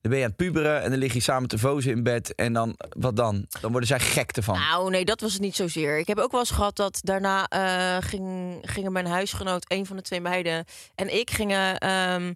Dan 0.00 0.10
ben 0.14 0.18
je 0.18 0.24
aan 0.30 0.34
het 0.36 0.46
puberen 0.46 0.82
en 0.82 0.90
dan 0.90 0.98
lig 0.98 1.12
je 1.12 1.20
samen 1.20 1.48
te 1.48 1.58
vozen 1.58 1.92
in 1.92 2.02
bed. 2.02 2.34
En 2.34 2.52
dan, 2.52 2.74
wat 2.88 3.16
dan? 3.16 3.46
Dan 3.60 3.70
worden 3.70 3.88
zij 3.88 4.00
gek 4.00 4.30
ervan. 4.36 4.58
Nou, 4.58 4.90
nee, 4.90 5.04
dat 5.04 5.20
was 5.20 5.32
het 5.32 5.42
niet 5.42 5.56
zozeer. 5.56 5.98
Ik 5.98 6.06
heb 6.06 6.18
ook 6.18 6.30
wel 6.30 6.40
eens 6.40 6.50
gehad 6.50 6.76
dat 6.76 6.98
daarna 7.02 7.46
eh, 7.46 7.96
ging, 8.08 8.58
gingen 8.62 8.92
mijn 8.92 9.06
huisgenoot, 9.06 9.64
een 9.72 9.86
van 9.86 9.96
de 9.96 10.02
twee 10.02 10.20
meiden, 10.20 10.64
en 10.94 11.14
ik 11.18 11.30
gingen. 11.30 11.78
ehm, 11.78 12.32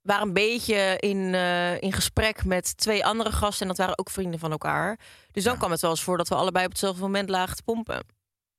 waren 0.00 0.26
een 0.26 0.32
beetje 0.34 0.96
in, 0.98 1.34
eh, 1.34 1.80
in 1.80 1.92
gesprek 1.92 2.44
met 2.44 2.76
twee 2.76 3.04
andere 3.04 3.32
gasten. 3.32 3.60
En 3.62 3.68
dat 3.68 3.76
waren 3.76 3.98
ook 3.98 4.10
vrienden 4.10 4.40
van 4.40 4.50
elkaar. 4.50 4.98
Dus 5.32 5.44
dan 5.44 5.52
Ja. 5.52 5.58
kwam 5.58 5.70
het 5.70 5.80
wel 5.80 5.90
eens 5.90 6.02
voor 6.02 6.16
dat 6.16 6.28
we 6.28 6.34
allebei 6.34 6.64
op 6.64 6.70
hetzelfde 6.70 7.00
moment 7.00 7.28
lagen 7.28 7.56
te 7.56 7.62
pompen. 7.62 8.04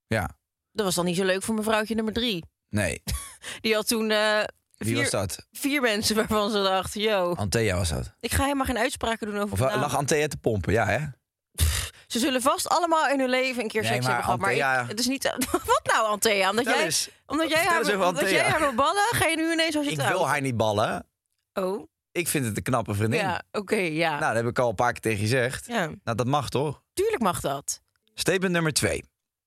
Ja, 0.08 0.30
Dat 0.72 0.86
was 0.86 0.96
dan 0.96 1.06
niet 1.06 1.16
zo 1.16 1.24
leuk 1.24 1.44
voor 1.44 1.56
mevrouwtje 1.56 1.96
nummer 1.96 2.14
drie. 2.14 2.46
nee. 2.70 3.02
Die 3.62 3.74
had 3.74 3.88
toen 3.88 4.12
eh, 4.12 4.44
Wie 4.86 4.94
vier, 4.94 5.02
was 5.02 5.12
dat? 5.12 5.48
vier 5.52 5.82
mensen 5.82 6.16
waarvan 6.16 6.52
ze 6.52 6.62
dachten... 6.62 7.02
yo, 7.02 7.34
Antea 7.34 7.76
was 7.78 7.90
dat. 7.90 8.14
ik 8.20 8.32
ga 8.32 8.44
helemaal 8.44 8.66
geen 8.66 8.78
uitspraken 8.78 9.28
doen 9.28 9.40
over 9.40 9.52
Of 9.54 9.60
lag 9.60 9.96
Antea 9.98 10.28
te 10.28 10.38
pompen? 10.38 10.74
Ja, 10.74 10.86
hè? 10.86 11.00
Ze 12.08 12.20
zullen 12.20 12.42
vast 12.42 12.68
allemaal 12.70 13.10
in 13.10 13.20
hun 13.20 13.30
leven 13.30 13.64
een 13.64 13.70
keer 13.70 13.82
Nee, 13.82 13.92
seks 13.92 14.06
maar 14.06 14.14
hebben 14.16 14.38
gehad. 14.38 14.60
Maar 14.60 14.82
ik- 14.84 14.90
het 14.90 15.00
is 15.00 15.08
niet... 15.08 15.24
Wat 15.66 15.82
nou, 15.84 16.08
Anthea? 16.08 16.50
Omdat 16.50 16.56
Vertel 16.64 16.74
jij, 16.76 16.86
eens. 16.86 17.10
omdat 17.26 17.50
jij, 17.50 17.58
Vertel 17.64 17.98
haar, 18.00 18.08
omdat 18.08 18.30
jij 18.30 18.44
haar 18.44 18.60
wil 18.60 18.74
ballen, 18.74 19.04
ga 19.12 19.26
je 19.28 19.36
nu 19.36 19.52
ineens 19.52 19.76
als 19.76 19.86
je 19.86 19.92
Ik 19.92 19.98
wil 20.02 20.28
haar 20.28 20.42
niet 20.42 20.58
ballen. 20.58 21.06
Oh, 21.54 21.88
Ik 22.12 22.28
vind 22.28 22.46
het 22.46 22.58
een 22.58 22.64
knappe 22.64 22.94
vriendin. 22.94 23.20
ja, 23.20 23.42
oké, 23.52 23.76
ja. 23.76 24.10
Nou, 24.10 24.34
dat 24.34 24.36
heb 24.44 24.46
ik 24.52 24.60
al 24.60 24.70
een 24.70 24.76
paar 24.76 24.92
keer 24.92 25.02
tegen 25.02 25.18
je 25.20 25.24
gezegd. 25.24 25.66
ja. 25.66 25.90
Nou, 26.04 26.18
dat 26.18 26.26
mag 26.26 26.50
toch? 26.50 26.82
Tuurlijk 26.94 27.22
mag 27.22 27.40
dat. 27.40 27.82
Statement 28.14 28.54
nummer 28.54 28.74
twee. 28.74 29.04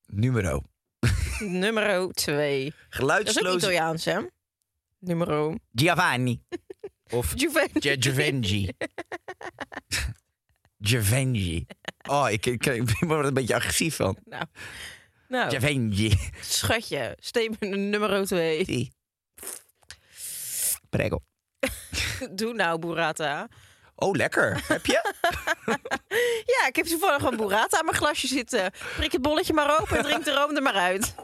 Numero. 0.06 0.62
Nummer 1.38 2.12
twee. 2.12 2.64
Dat 2.64 2.70
is 2.70 2.76
ook 2.78 2.94
Geluidsloze... 2.94 3.56
Italiaans, 3.56 4.04
hè? 4.04 4.20
Numero. 5.04 5.54
Giovanni. 5.72 6.42
Of 7.12 7.32
Juventus. 7.36 7.82
Gi- 7.82 7.96
Givenchy. 8.02 8.68
Givenchy. 10.80 11.66
Oh, 12.08 12.30
ik, 12.30 12.46
ik, 12.46 12.66
ik 12.66 12.88
word 13.00 13.20
er 13.20 13.24
een 13.26 13.34
beetje 13.34 13.54
agressief 13.54 13.96
van. 13.96 14.16
Nou, 14.24 14.44
nou 15.28 15.50
Givenchy. 15.50 16.16
schatje. 16.40 17.16
Statement 17.20 17.76
nummer 17.76 18.26
twee. 18.26 18.64
Sì. 18.64 18.90
Prego. 20.88 21.22
Doe 22.34 22.54
nou, 22.54 22.78
burrata. 22.78 23.48
Oh, 23.94 24.14
lekker. 24.14 24.62
Heb 24.66 24.86
je? 24.86 25.12
Ja, 26.46 26.66
ik 26.68 26.76
heb 26.76 26.86
toevallig 26.86 27.22
een 27.22 27.36
burrata 27.36 27.78
aan 27.78 27.84
mijn 27.84 27.96
glasje 27.96 28.26
zitten. 28.26 28.70
Prik 28.96 29.12
het 29.12 29.22
bolletje 29.22 29.52
maar 29.52 29.80
open 29.80 29.96
en 29.96 30.02
drink 30.02 30.24
de 30.24 30.32
room 30.32 30.56
er 30.56 30.62
maar 30.62 30.74
uit. 30.74 31.14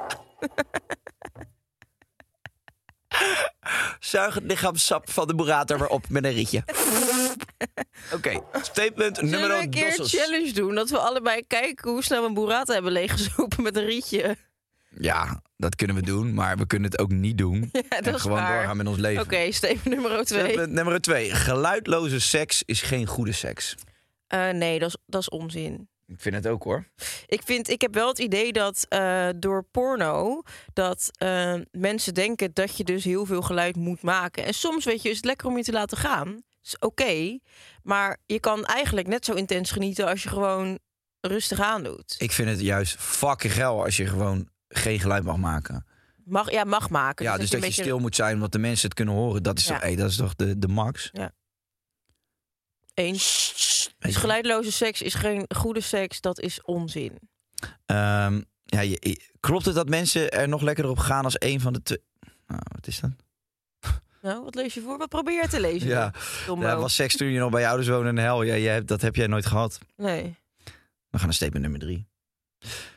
Zuig 4.01 4.35
het 4.35 4.45
lichaamssap 4.45 5.11
van 5.11 5.27
de 5.27 5.35
burrata 5.35 5.79
weer 5.79 5.89
op 5.89 6.09
met 6.09 6.25
een 6.25 6.33
rietje. 6.33 6.65
Oké, 8.15 8.41
statement 8.63 9.17
Zullen 9.17 9.31
we 9.31 9.37
nummer 9.39 9.59
een 9.59 9.71
keer 9.71 9.99
een 10.01 10.07
challenge 10.07 10.53
doen? 10.53 10.75
Dat 10.75 10.91
we 10.91 10.99
allebei 10.99 11.47
kijken 11.47 11.91
hoe 11.91 12.03
snel 12.03 12.23
we 12.23 12.29
een 12.29 12.35
burrata 12.35 12.73
hebben 12.73 12.93
leeggezopen 12.93 13.63
met 13.63 13.77
een 13.77 13.85
rietje. 13.85 14.37
Ja, 14.99 15.43
dat 15.57 15.77
kunnen 15.77 15.97
we 15.97 16.03
doen, 16.03 16.35
maar 16.35 16.57
we 16.57 16.67
kunnen 16.67 16.91
het 16.91 17.01
ook 17.01 17.11
niet 17.11 17.39
doen. 17.39 17.69
Ja, 17.73 17.81
dat 17.89 18.07
en 18.07 18.15
is 18.15 18.21
gewoon 18.21 18.39
waar. 18.39 18.57
doorgaan 18.57 18.77
met 18.77 18.87
ons 18.87 18.99
leven. 18.99 19.23
Oké, 19.23 19.53
statement 19.53 19.85
nummer 19.85 20.25
twee. 20.25 20.43
Statement 20.45 20.73
nummer 20.73 21.01
twee. 21.01 21.31
Geluidloze 21.35 22.21
seks 22.21 22.63
is 22.67 22.83
geen 22.83 23.07
goede 23.07 23.33
seks. 23.33 23.75
Eh, 24.27 24.49
nee, 24.49 24.79
dat 24.79 24.89
is, 24.89 24.97
dat 25.07 25.21
is 25.21 25.29
onzin. 25.29 25.89
Ik 26.11 26.21
vind 26.21 26.35
het 26.35 26.47
ook 26.47 26.63
hoor. 26.63 26.85
Ik, 27.27 27.43
vind, 27.45 27.69
ik 27.69 27.81
heb 27.81 27.95
wel 27.95 28.09
het 28.09 28.19
idee 28.19 28.53
dat 28.53 28.87
eh, 28.89 29.29
door 29.37 29.65
porno... 29.71 30.43
dat 30.73 31.11
eh, 31.13 31.55
mensen 31.71 32.15
denken 32.15 32.51
dat 32.53 32.77
je 32.77 32.85
dus 32.85 33.05
heel 33.05 33.27
veel 33.27 33.43
geluid 33.43 33.77
moet 33.77 34.03
maken. 34.03 34.45
En 34.45 34.55
soms, 34.55 34.85
weet 34.85 35.03
je, 35.03 35.09
is 35.09 35.17
het 35.17 35.25
lekker 35.25 35.47
om 35.49 35.57
je 35.57 35.63
te 35.63 35.73
laten 35.73 35.99
gaan. 35.99 36.43
Is 36.63 36.79
oké. 36.79 37.39
maar 37.83 38.19
je 38.27 38.41
kan 38.41 38.65
eigenlijk 38.65 39.07
net 39.07 39.25
zo 39.25 39.33
intens 39.33 39.71
genieten... 39.71 40.07
als 40.07 40.23
je 40.23 40.29
gewoon 40.29 40.79
rustig 41.21 41.61
aandoet. 41.61 42.15
Ik 42.19 42.33
vind 42.33 42.49
het 42.49 42.61
juist 42.61 42.97
fucking 42.99 43.53
geil 43.53 43.85
als 43.85 43.97
je 43.97 44.07
gewoon 44.07 44.49
geen 44.69 45.01
geluid 45.01 45.25
mag 45.25 45.37
maken. 45.37 45.87
Mag, 46.25 46.51
ja, 46.51 46.65
mag 46.65 46.91
maken. 46.91 47.25
Ja, 47.25 47.37
dus 47.37 47.51
dat 47.51 47.61
je 47.61 47.67
beetje- 47.67 47.83
stil 47.83 47.99
moet 47.99 48.15
zijn, 48.17 48.35
omdat 48.35 48.53
de 48.53 48.59
mensen 48.59 48.85
het 48.89 48.95
kunnen 48.95 49.15
horen. 49.15 49.43
Dat 49.43 49.59
is, 49.59 49.65
Ja. 49.67 49.73
toch, 49.73 49.83
hey, 49.83 49.97
dat 49.97 50.11
is 50.11 50.17
toch 50.17 50.35
de, 50.35 50.59
de 50.59 50.69
max? 50.69 51.11
Eens. 52.95 53.55
Dus 54.01 54.15
je. 54.15 54.21
geluidloze 54.21 54.73
seks 54.73 55.03
is 55.03 55.15
geen 55.15 55.45
goede 55.57 55.81
seks. 55.81 56.21
Dat 56.21 56.41
is 56.41 56.63
onzin. 56.63 57.19
Ehm, 57.87 58.41
ja, 58.65 58.81
je- 58.81 58.97
je- 59.01 59.31
klopt 59.41 59.65
het 59.65 59.75
dat 59.75 59.89
mensen 59.89 60.31
er 60.31 60.49
nog 60.49 60.63
lekkerder 60.63 60.93
op 60.93 60.99
gaan 60.99 61.25
als 61.25 61.37
een 61.39 61.61
van 61.61 61.73
de 61.73 61.83
twee? 61.83 62.03
Nou, 62.47 62.61
wat 62.75 62.87
is 62.87 63.01
dat? 63.01 63.11
Nou, 64.23 64.45
wat 64.45 64.55
lees 64.55 64.75
je 64.75 64.81
voor? 64.81 64.99
Wat 64.99 65.09
probeer 65.09 65.43
je 65.43 65.49
te 65.49 65.61
lezen? 65.61 65.89
Ja, 65.89 66.13
ja, 66.47 66.77
was 66.77 66.95
seks 66.95 67.17
toen 67.17 67.29
je 67.29 67.39
nog 67.39 67.51
bij 67.51 67.61
je 67.61 67.67
ouders 67.67 67.89
woonde 67.89 68.09
in 68.09 68.15
de 68.15 68.21
hel. 68.21 68.43
Ja, 68.43 68.57
jij 68.57 68.73
hebt, 68.73 68.89
dat 68.89 69.01
heb 69.01 69.17
jij 69.17 69.27
nooit 69.27 69.47
gehad. 69.47 69.79
Nee. 69.97 70.23
We 71.11 71.17
gaan 71.19 71.25
naar 71.27 71.35
statement 71.35 71.63
nummer 71.63 71.81
drie. 71.81 72.07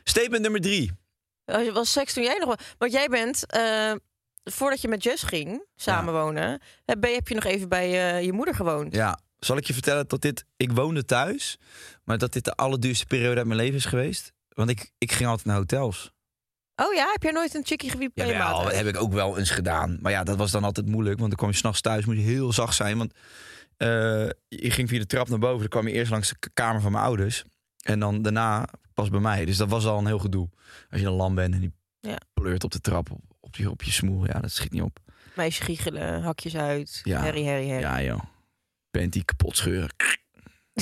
Statement 0.04 0.42
nummer 0.42 0.60
drie. 0.60 0.92
Je- 1.44 1.70
Was 1.72 1.92
seks 1.92 2.12
toen 2.12 2.22
jij 2.22 2.38
nog... 2.38 2.48
wa- 2.48 2.58
Want 2.78 2.92
jij 2.92 3.08
bent... 3.08 3.46
eh, 3.46 3.92
voordat 4.44 4.80
je 4.80 4.88
met 4.88 5.02
Jess 5.02 5.22
ging 5.22 5.64
samenwonen... 5.76 6.60
Heb, 6.84 7.00
ben- 7.00 7.14
heb 7.14 7.28
je 7.28 7.34
nog 7.34 7.44
even 7.44 7.68
bij 7.68 8.14
eh, 8.16 8.24
je 8.24 8.32
moeder 8.32 8.54
gewoond. 8.54 8.94
Ja, 8.94 9.18
zal 9.38 9.56
ik 9.56 9.64
je 9.66 9.72
vertellen 9.72 10.08
dat 10.08 10.20
dit... 10.20 10.44
Ik 10.56 10.72
woonde 10.72 11.04
thuis, 11.04 11.58
maar 12.04 12.18
dat 12.18 12.32
dit 12.32 12.44
de 12.44 12.54
allerduurste 12.54 13.06
periode 13.06 13.36
uit 13.36 13.46
mijn 13.46 13.58
leven 13.60 13.74
is 13.76 13.84
geweest. 13.84 14.32
Want 14.48 14.70
ik, 14.70 14.90
ik 14.98 15.12
ging 15.12 15.28
altijd 15.28 15.46
naar 15.46 15.56
hotels. 15.56 16.12
Oh 16.76 16.94
ja? 16.94 17.08
Heb 17.12 17.22
jij 17.22 17.32
nooit 17.32 17.54
een 17.54 17.66
chickie 17.66 17.90
gewiept 17.90 18.12
Ja, 18.20 18.38
maat? 18.38 18.62
dat 18.64 18.74
heb 18.74 18.86
ik 18.86 18.96
ook 19.00 19.12
wel 19.12 19.38
eens 19.38 19.50
gedaan. 19.50 19.98
Maar 20.00 20.12
ja, 20.12 20.24
dat 20.24 20.36
was 20.36 20.50
dan 20.50 20.64
altijd 20.64 20.86
moeilijk. 20.88 21.16
Want 21.18 21.28
dan 21.28 21.38
kwam 21.38 21.50
je 21.50 21.56
s'nachts 21.56 21.80
thuis, 21.80 22.04
moet 22.04 22.16
je 22.16 22.22
heel 22.22 22.52
zacht 22.52 22.74
zijn. 22.74 22.98
Want 22.98 23.12
eh, 23.76 23.88
je 24.48 24.70
ging 24.70 24.88
via 24.88 24.98
de 24.98 25.06
trap 25.06 25.28
naar 25.28 25.38
boven. 25.38 25.58
Dan 25.58 25.68
kwam 25.68 25.86
je 25.88 25.92
eerst 25.94 26.10
langs 26.10 26.28
de 26.28 26.50
kamer 26.54 26.80
van 26.80 26.92
mijn 26.92 27.04
ouders. 27.04 27.44
En 27.82 27.98
dan 28.00 28.22
daarna 28.22 28.66
pas 28.94 29.08
bij 29.08 29.20
mij. 29.20 29.44
Dus 29.44 29.56
dat 29.56 29.68
was 29.68 29.86
al 29.86 29.98
een 29.98 30.06
heel 30.06 30.18
gedoe. 30.18 30.48
Als 30.90 31.00
je 31.00 31.06
dan 31.06 31.14
lam 31.14 31.34
bent 31.34 31.54
en 31.54 31.60
die 31.60 31.72
Ja. 32.00 32.18
pleurt 32.34 32.64
op 32.64 32.70
de 32.72 32.80
trap 32.80 33.10
op, 33.10 33.20
op, 33.40 33.56
je, 33.56 33.70
op 33.70 33.82
je 33.82 33.90
smoel. 33.90 34.26
Ja, 34.26 34.40
dat 34.40 34.50
schiet 34.50 34.72
niet 34.72 34.82
op. 34.82 34.98
Meisje 35.36 35.62
giechelen, 35.62 36.22
hakjes 36.22 36.56
uit. 36.56 37.00
Ja. 37.02 37.20
Herrie, 37.22 37.44
herrie, 37.46 37.68
herrie. 37.68 37.86
Ja, 37.86 38.02
joh. 38.02 38.20
Panty 39.00 39.24
kapot 39.24 39.56
scheuren. 39.56 39.94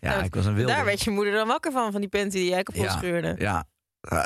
ja, 0.00 0.10
Nou, 0.10 0.24
ik 0.24 0.34
was 0.34 0.46
een 0.46 0.54
wilde. 0.54 0.72
Daar 0.72 0.84
werd 0.84 1.02
je 1.02 1.10
moeder 1.10 1.32
dan 1.32 1.46
wakker 1.46 1.72
van, 1.72 1.92
van 1.92 2.00
die 2.00 2.10
panty 2.10 2.36
die 2.36 2.48
jij 2.48 2.62
kapot 2.62 2.82
Ja. 2.82 2.96
scheurde. 2.96 3.34
Ja, 3.38 3.66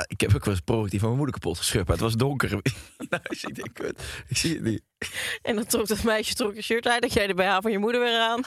ik 0.07 0.21
heb 0.21 0.35
ook 0.35 0.45
wel 0.45 0.53
eens 0.53 0.63
proactief 0.63 0.99
van 0.99 1.07
mijn 1.09 1.21
moeder 1.21 1.39
kapot 1.39 1.57
gescheurd. 1.57 1.87
Maar 1.87 1.95
het 1.95 2.05
was 2.05 2.15
donker. 2.15 2.49
nou, 3.09 3.23
dus 3.29 3.43
ik 3.43 3.55
denk, 3.55 3.73
kut, 3.73 4.01
ik 4.27 4.37
zie 4.37 4.53
het 4.53 4.63
niet. 4.63 4.81
En 5.41 5.55
dan 5.55 5.65
trok 5.65 5.87
dat 5.87 6.03
meisje 6.03 6.33
trok 6.33 6.55
je 6.55 6.61
shirt 6.61 6.87
uit. 6.87 7.01
Dat 7.01 7.13
jij 7.13 7.27
de 7.27 7.33
BH 7.33 7.57
van 7.61 7.71
je 7.71 7.77
moeder 7.79 8.01
weer 8.01 8.19
aan. 8.19 8.41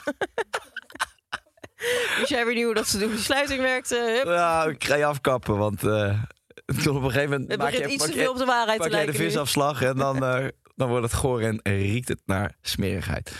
dus 2.19 2.29
jij 2.29 2.45
weer 2.45 2.55
nieuw 2.55 2.73
dat 2.73 2.87
ze 2.87 2.97
doen 2.97 3.09
die 3.11 3.19
sluiting 3.19 3.61
werkte. 3.61 3.95
Hup. 4.15 4.25
Nou, 4.25 4.71
ik 4.71 4.83
ga 4.83 4.95
je 4.95 5.05
afkappen, 5.05 5.57
want 5.57 5.83
eh, 5.83 6.23
tot 6.65 6.87
op 6.87 7.03
een 7.03 7.11
gegeven 7.11 7.29
moment 7.29 7.51
Het 7.51 7.59
maak 7.59 7.71
je, 7.71 7.87
iets 7.87 8.05
te 8.05 8.11
veel 8.11 8.31
op 8.31 8.37
de 8.37 8.45
waarheid 8.45 8.81
te 8.81 8.89
jij 8.89 8.99
de 8.99 9.05
lijken 9.05 9.23
nu. 9.23 9.29
visafslag 9.29 9.81
en 9.81 9.95
dan, 9.95 10.23
eh, 10.25 10.47
dan 10.75 10.89
wordt 10.89 11.03
het 11.03 11.13
goor 11.13 11.41
en 11.41 11.59
riekt 11.63 12.07
het 12.07 12.21
naar 12.25 12.55
smerigheid. 12.61 13.31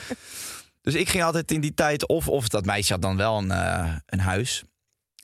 Dus 0.90 1.02
ik 1.02 1.10
ging 1.10 1.24
altijd 1.24 1.52
in 1.52 1.62
die 1.62 1.74
tijd, 1.74 2.08
of, 2.08 2.28
of 2.28 2.48
dat 2.48 2.66
meisje 2.66 2.94
had 2.94 3.02
dan 3.02 3.18
wel 3.18 3.38
een, 3.38 3.52
eh, 3.52 3.96
een 4.06 4.20
huis. 4.20 4.64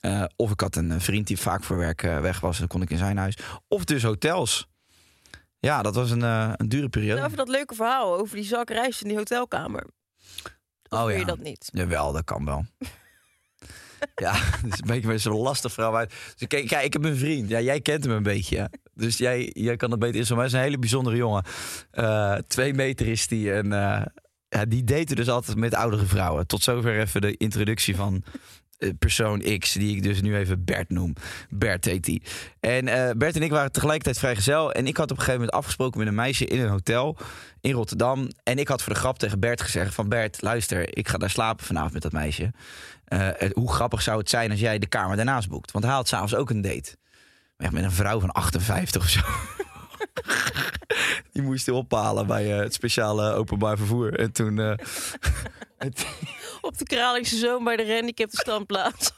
eh, 0.00 0.24
of 0.36 0.50
ik 0.50 0.60
had 0.60 0.76
een 0.76 0.90
eh, 0.92 1.00
vriend 1.00 1.26
die 1.26 1.38
vaak 1.38 1.64
voor 1.64 1.76
werk 1.76 2.00
weg 2.00 2.40
was, 2.40 2.58
dan 2.58 2.66
kon 2.66 2.82
ik 2.82 2.90
in 2.90 2.98
zijn 2.98 3.16
huis. 3.16 3.36
Of 3.68 3.84
dus 3.84 4.02
hotels. 4.02 4.66
Ja, 5.58 5.82
dat 5.82 5.94
was 5.94 6.10
een, 6.10 6.22
een 6.22 6.68
dure 6.68 6.88
periode. 6.88 7.14
Nou, 7.14 7.24
even 7.24 7.36
dat 7.36 7.48
leuke 7.48 7.74
verhaal 7.74 8.18
over 8.18 8.36
die 8.36 8.44
zak 8.44 8.70
rijst 8.70 9.02
in 9.02 9.08
die 9.08 9.16
hotelkamer. 9.16 9.86
Of 10.88 11.00
Oh, 11.00 11.10
ja. 11.10 11.16
je 11.16 11.24
dat 11.24 11.38
niet? 11.38 11.68
Jawel, 11.72 12.12
dat 12.12 12.24
kan 12.24 12.44
wel. 12.44 12.64
ja, 14.24 14.32
is 14.70 14.80
een 14.80 14.86
beetje 14.86 15.18
zo'n 15.18 15.36
lastig 15.40 15.72
verhaal. 15.72 15.92
Maar, 15.92 16.06
dus 16.36 16.48
kijk, 16.48 16.66
kijk, 16.66 16.84
ik 16.84 16.92
heb 16.92 17.04
een 17.04 17.16
vriend. 17.16 17.48
Ja, 17.48 17.60
jij 17.60 17.80
kent 17.80 18.04
hem 18.04 18.12
een 18.12 18.22
beetje. 18.22 18.56
ja. 18.56 18.70
Dus 18.94 19.16
jij, 19.16 19.50
jij 19.54 19.76
kan 19.76 19.90
het 19.90 20.00
beter. 20.00 20.26
Maar 20.28 20.36
hij 20.36 20.46
is 20.46 20.52
een 20.52 20.60
hele 20.60 20.78
bijzondere 20.78 21.16
jongen. 21.16 21.44
Twee 22.46 22.74
meter 22.74 23.06
is 23.06 23.26
die. 23.28 23.52
En 23.52 23.72
ja, 24.56 24.64
die 24.64 24.84
date 24.84 25.14
dus 25.14 25.28
altijd 25.28 25.56
met 25.56 25.74
oudere 25.74 26.06
vrouwen. 26.06 26.46
Tot 26.46 26.62
zover 26.62 27.00
even 27.00 27.20
de 27.20 27.36
introductie 27.36 27.96
van 27.96 28.24
eh, 28.78 28.90
persoon 28.98 29.58
X, 29.58 29.72
die 29.72 29.96
ik 29.96 30.02
dus 30.02 30.20
nu 30.20 30.36
even 30.36 30.64
Bert 30.64 30.90
noem. 30.90 31.12
Bert 31.48 31.84
heet 31.84 32.04
die. 32.04 32.22
En 32.60 32.88
eh, 32.88 33.10
Bert 33.16 33.36
en 33.36 33.42
ik 33.42 33.50
waren 33.50 33.72
tegelijkertijd 33.72 34.18
vrijgezel. 34.18 34.72
En 34.72 34.86
ik 34.86 34.96
had 34.96 35.10
op 35.10 35.16
een 35.16 35.22
gegeven 35.22 35.40
moment 35.40 35.58
afgesproken 35.58 35.98
met 35.98 36.08
een 36.08 36.14
meisje 36.14 36.46
in 36.46 36.60
een 36.60 36.68
hotel 36.68 37.16
in 37.60 37.72
Rotterdam. 37.72 38.28
En 38.42 38.58
ik 38.58 38.68
had 38.68 38.82
voor 38.82 38.92
de 38.92 38.98
grap 38.98 39.18
tegen 39.18 39.40
Bert 39.40 39.60
gezegd 39.60 39.94
van... 39.94 40.08
Bert, 40.08 40.42
luister, 40.42 40.96
ik 40.96 41.08
ga 41.08 41.18
daar 41.18 41.30
slapen 41.30 41.66
vanavond 41.66 41.92
met 41.92 42.02
dat 42.02 42.12
meisje. 42.12 42.52
Eh, 43.04 43.28
hoe 43.52 43.72
grappig 43.72 44.02
zou 44.02 44.18
het 44.18 44.30
zijn 44.30 44.50
als 44.50 44.60
jij 44.60 44.78
de 44.78 44.86
kamer 44.86 45.16
daarnaast 45.16 45.48
boekt? 45.48 45.70
Want 45.70 45.84
hij 45.84 45.94
had 45.94 46.08
s'avonds 46.08 46.34
ook 46.34 46.50
een 46.50 46.62
date. 46.62 46.96
Met 47.56 47.74
een 47.74 47.92
vrouw 47.92 48.20
van 48.20 48.32
58 48.32 49.02
of 49.02 49.08
zo. 49.08 49.20
Die 51.36 51.44
moest 51.44 51.66
hij 51.66 51.74
ophalen 51.74 52.26
bij 52.26 52.52
eh, 52.52 52.58
het 52.58 52.74
speciale 52.74 53.32
openbaar 53.32 53.76
vervoer. 53.76 54.18
En 54.18 54.32
toen... 54.32 54.58
eh, 54.58 54.72
het- 55.78 56.06
Op 56.60 56.78
de 56.78 56.84
Kralingse 56.84 57.36
Zoon 57.36 57.64
bij 57.64 57.76
de 57.76 57.84
gehandicapte 57.84 58.36
standplaats. 58.36 59.12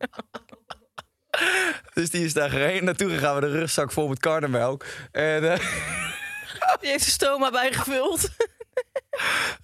dus 1.94 2.10
die 2.10 2.24
is 2.24 2.32
daar 2.32 2.50
gereden. 2.50 2.84
Naartoe 2.84 3.10
gegaan 3.10 3.34
met 3.34 3.42
een 3.42 3.50
rugzak 3.50 3.92
vol 3.92 4.08
met 4.08 4.18
karnemelk. 4.18 4.84
En... 5.12 5.52
eh, 5.52 5.58
Die 6.80 6.90
heeft 6.90 7.04
de 7.04 7.10
stoma 7.10 7.50
bijgevuld. 7.50 8.28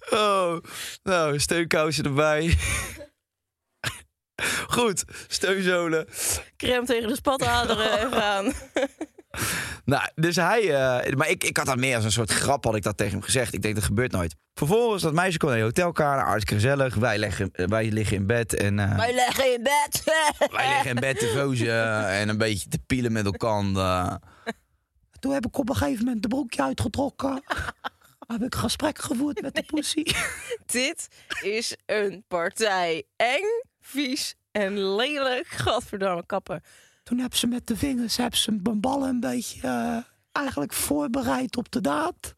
Oh, 0.09 0.57
nou, 1.03 1.39
steunkousen 1.39 2.03
erbij. 2.03 2.57
Goed, 4.67 5.03
steunzolen. 5.27 6.07
Crème 6.57 6.85
tegen 6.85 7.07
de 7.07 7.15
spataderen 7.15 7.99
en 7.99 8.11
gaan. 8.11 8.53
Nou, 9.85 10.09
dus 10.15 10.35
hij... 10.35 10.61
eh, 10.61 11.13
maar 11.15 11.29
ik, 11.29 11.43
ik 11.43 11.57
had 11.57 11.65
dat 11.65 11.77
meer 11.77 11.95
als 11.95 12.03
een 12.03 12.11
soort 12.11 12.31
grap, 12.31 12.63
had 12.63 12.75
ik 12.75 12.83
dat 12.83 12.97
tegen 12.97 13.13
hem 13.13 13.21
gezegd. 13.21 13.53
Ik 13.53 13.61
denk, 13.61 13.75
dat 13.75 13.83
gebeurt 13.83 14.11
nooit. 14.11 14.35
Vervolgens, 14.53 15.03
dat 15.03 15.13
meisje 15.13 15.37
kwam 15.37 15.49
naar 15.49 15.59
de 15.59 15.65
hotelkamer. 15.65 16.23
Hartstikke 16.25 16.53
gezellig. 16.61 16.95
Wij, 16.95 17.17
leggen, 17.17 17.49
eh, 17.53 17.65
wij 17.65 17.91
liggen 17.91 18.17
in 18.17 18.25
bed 18.25 18.53
en... 18.55 18.79
eh, 18.79 18.95
Wij 18.97 19.13
leggen 19.13 19.53
in 19.53 19.63
bed. 19.63 20.03
wij 20.51 20.67
liggen 20.67 20.89
in 20.89 20.99
bed 20.99 21.19
te 21.19 21.31
vozen 21.35 22.07
en 22.09 22.29
een 22.29 22.37
beetje 22.37 22.69
te 22.69 22.79
pielen 22.87 23.11
met 23.11 23.25
elkaar. 23.25 23.63
Toen 25.19 25.31
heb 25.33 25.45
ik 25.45 25.57
op 25.57 25.69
een 25.69 25.75
gegeven 25.75 26.05
moment 26.05 26.21
de 26.21 26.27
broekje 26.27 26.63
uitgetrokken. 26.63 27.43
heb 28.27 28.41
ik 28.43 28.55
gesprek 28.55 28.99
gevoerd 28.99 29.41
met 29.41 29.55
de 29.55 29.63
poesie. 29.63 30.15
Dit 30.65 31.07
is 31.41 31.75
een 31.85 32.23
partij. 32.27 33.03
Eng, 33.15 33.45
vies 33.81 34.35
en 34.51 34.95
lelijk. 34.95 35.47
Gadverdamme 35.47 36.25
kappen. 36.25 36.61
Toen 37.07 37.19
heb 37.19 37.35
ze 37.35 37.47
met 37.47 37.67
de 37.67 37.77
vingers 37.77 38.17
heb 38.17 38.35
ze 38.35 38.51
mijn 38.63 38.79
ballen 38.81 39.09
een 39.09 39.19
beetje 39.19 39.59
eh, 39.67 39.97
eigenlijk 40.31 40.73
voorbereid 40.73 41.57
op 41.57 41.71
de 41.71 41.81
daad. 41.81 42.15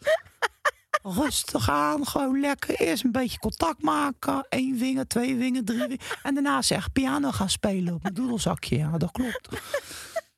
Rustig 1.23 1.69
aan, 1.69 2.07
gewoon 2.07 2.39
lekker. 2.39 2.75
Eerst 2.75 3.03
een 3.03 3.11
beetje 3.11 3.39
contact 3.39 3.81
maken. 3.81 4.45
Eén 4.49 4.77
vinger, 4.77 5.07
twee 5.07 5.37
vinger, 5.37 5.63
drie 5.63 5.79
vinger. 5.79 6.17
En 6.23 6.33
daarna 6.33 6.61
zeg 6.61 6.91
piano 6.91 7.31
gaan 7.31 7.49
spelen 7.49 7.93
op 7.93 8.01
mijn 8.01 8.13
doedelzakje. 8.13 8.77
Ja, 8.77 8.97
dat 8.97 9.11
klopt. 9.11 9.47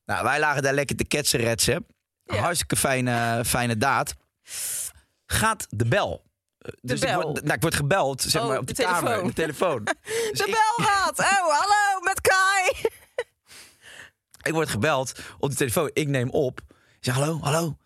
Nou, 0.06 0.24
wij 0.24 0.40
lagen 0.40 0.62
daar 0.64 0.74
lekker 0.74 0.96
te 0.96 1.04
ketseretsen. 1.06 1.86
Hartstikke 2.26 2.76
fijne, 2.76 3.44
fijne 3.46 3.78
daad. 3.78 4.14
Gaat 5.26 5.68
de 5.70 5.86
bel. 5.86 6.24
Eh, 6.58 6.72
Dus 6.82 7.00
bel? 7.00 7.20
Ik, 7.20 7.26
word, 7.26 7.42
nou, 7.44 7.54
ik 7.56 7.62
word 7.62 7.76
gebeld, 7.76 8.22
zeg 8.22 8.42
Oh, 8.42 8.48
maar, 8.48 8.58
op 8.58 8.68
de 8.68 8.74
de, 8.74 8.84
kamer. 8.84 9.02
telefoon. 9.02 9.28
De 9.28 9.34
telefoon. 9.34 9.84
Dus 10.32 10.38
De 10.40 10.46
ik- 10.46 10.52
bel 10.78 10.86
gaat. 10.86 11.20
Oh, 11.20 11.26
hallo, 11.60 12.00
met 12.04 12.22
Kai. 12.22 12.91
Ik 14.42 14.52
word 14.54 14.70
gebeld 14.70 15.20
op 15.40 15.50
de 15.50 15.56
telefoon. 15.56 15.90
Ik 15.94 16.08
neem 16.08 16.30
op. 16.30 16.62
Ik 16.70 16.76
zeg 17.00 17.16
hallo, 17.16 17.40
hallo. 17.42 17.78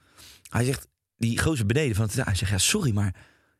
Hij 0.49 0.65
zegt, 0.65 0.87
die 1.17 1.39
gozer 1.39 1.65
beneden 1.65 1.95
van 1.95 2.05
het 2.05 2.15
Hij 2.25 2.35
zegt, 2.35 2.51
ja, 2.51 2.57
sorry, 2.57 2.93
maar 2.93 3.15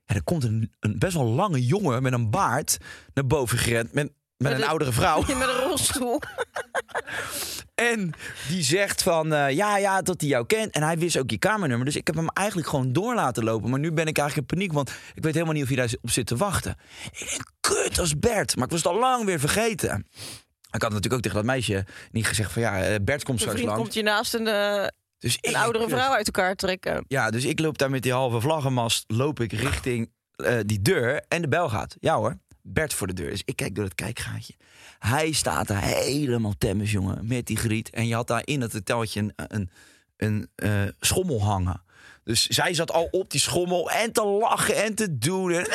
ja, 0.06 0.16
er 0.16 0.24
komt 0.24 0.44
een, 0.44 0.72
een 0.80 1.00
best 1.00 1.14
wel 1.14 1.26
lange 1.26 1.66
jongen 1.66 2.04
met 2.04 2.14
een 2.14 2.30
baard 2.30 2.78
naar 3.14 3.28
boven 3.28 3.58
gerend. 3.58 3.94
Met, 3.94 4.12
met 4.38 4.52
een 4.52 4.62
een- 4.62 4.68
oudere 4.68 4.92
vrouw. 4.92 5.22
Met 5.28 5.48
een 5.48 5.56
rolstoel. 5.64 6.20
En 7.76 8.12
die 8.50 8.64
zegt 8.64 9.04
van, 9.04 9.34
eh, 9.34 9.52
ja, 9.56 9.78
ja, 9.78 10.02
dat 10.02 10.22
hij 10.22 10.30
jou 10.30 10.46
kent. 10.46 10.74
En 10.74 10.84
hij 10.84 10.98
wist 10.98 11.18
ook 11.18 11.30
je 11.30 11.38
kamernummer. 11.38 11.86
Dus 11.86 11.96
ik 11.96 12.08
heb 12.08 12.16
hem 12.16 12.28
eigenlijk 12.30 12.68
gewoon 12.70 12.94
door 12.94 13.16
laten 13.16 13.44
lopen. 13.44 13.70
Maar 13.70 13.80
nu 13.80 13.92
ben 13.92 14.08
ik 14.08 14.18
eigenlijk 14.18 14.52
in 14.52 14.58
paniek, 14.58 14.74
want 14.74 14.90
ik 15.14 15.24
weet 15.24 15.34
helemaal 15.34 15.54
niet 15.54 15.64
of 15.64 15.68
hij 15.68 15.78
daarop 15.78 16.10
zit 16.10 16.28
te 16.28 16.36
wachten. 16.36 16.76
Ik 17.12 17.28
denk, 17.30 17.52
kut, 17.60 17.98
is 17.98 18.20
Bert. 18.20 18.56
Maar 18.56 18.66
ik 18.66 18.72
was 18.72 18.84
het 18.84 18.92
al 18.92 19.00
lang 19.00 19.26
weer 19.26 19.40
vergeten. 19.40 20.08
Ik 20.76 20.82
had 20.82 20.92
natuurlijk 20.92 21.14
ook 21.14 21.22
tegen 21.22 21.38
dat 21.38 21.46
meisje 21.46 21.86
niet 22.12 22.28
gezegd 22.28 22.52
van, 22.52 22.62
ja, 22.62 22.84
eh, 22.84 22.96
Bert 23.02 23.24
komt 23.24 23.40
straks 23.40 23.56
vriend 23.56 23.70
langs. 23.70 23.84
komt 23.84 23.94
je 23.94 24.04
naast 24.04 24.34
een, 24.34 24.48
eh, 24.48 24.88
Dus 25.20 25.38
een 25.42 25.56
oudere 25.56 25.90
vrouw 25.90 26.12
uit 26.12 26.26
elkaar 26.26 26.56
trekken. 26.56 27.06
Ja, 27.08 27.30
dus 27.30 27.46
ik 27.46 27.60
loop 27.60 27.78
daar 27.78 27.90
met 27.90 28.04
die 28.04 28.12
halve 28.12 28.42
vlaggenmast, 28.42 29.04
loop 29.08 29.40
ik 29.40 29.52
richting 29.52 30.12
eh, 30.36 30.58
die 30.66 30.82
deur 30.82 31.24
en 31.28 31.42
de 31.42 31.48
bel 31.48 31.70
gaat. 31.70 31.96
Ja 32.00 32.16
hoor, 32.16 32.38
Bert 32.62 32.94
voor 32.94 33.08
de 33.08 33.14
deur. 33.14 33.30
Dus 33.30 33.42
ik 33.46 33.56
kijk 33.56 33.76
door 33.76 33.84
het 33.84 33.96
kijkgaatje. 33.96 34.54
Hij 35.00 35.32
staat 35.32 35.68
daar 35.68 35.84
helemaal 35.84 36.54
temmes, 36.58 36.92
jongen, 36.92 37.28
met 37.28 37.46
die 37.46 37.58
griet. 37.58 37.90
En 37.90 38.08
je 38.08 38.14
had 38.14 38.28
daar 38.28 38.42
in 38.46 38.62
het 38.62 38.74
hoteltje 38.74 39.20
een, 39.20 39.34
een, 39.48 39.70
een 40.56 40.96
schommel 41.00 41.44
hangen. 41.44 41.84
Dus 42.24 42.46
zij 42.46 42.74
zat 42.74 42.92
al 42.92 43.08
op 43.12 43.32
die 43.32 43.40
schommel 43.40 43.92
en 43.92 44.12
te 44.12 44.26
lachen 44.26 44.84
en 44.84 44.96
te 44.96 45.18
doen. 45.18 45.52
En... 45.52 45.66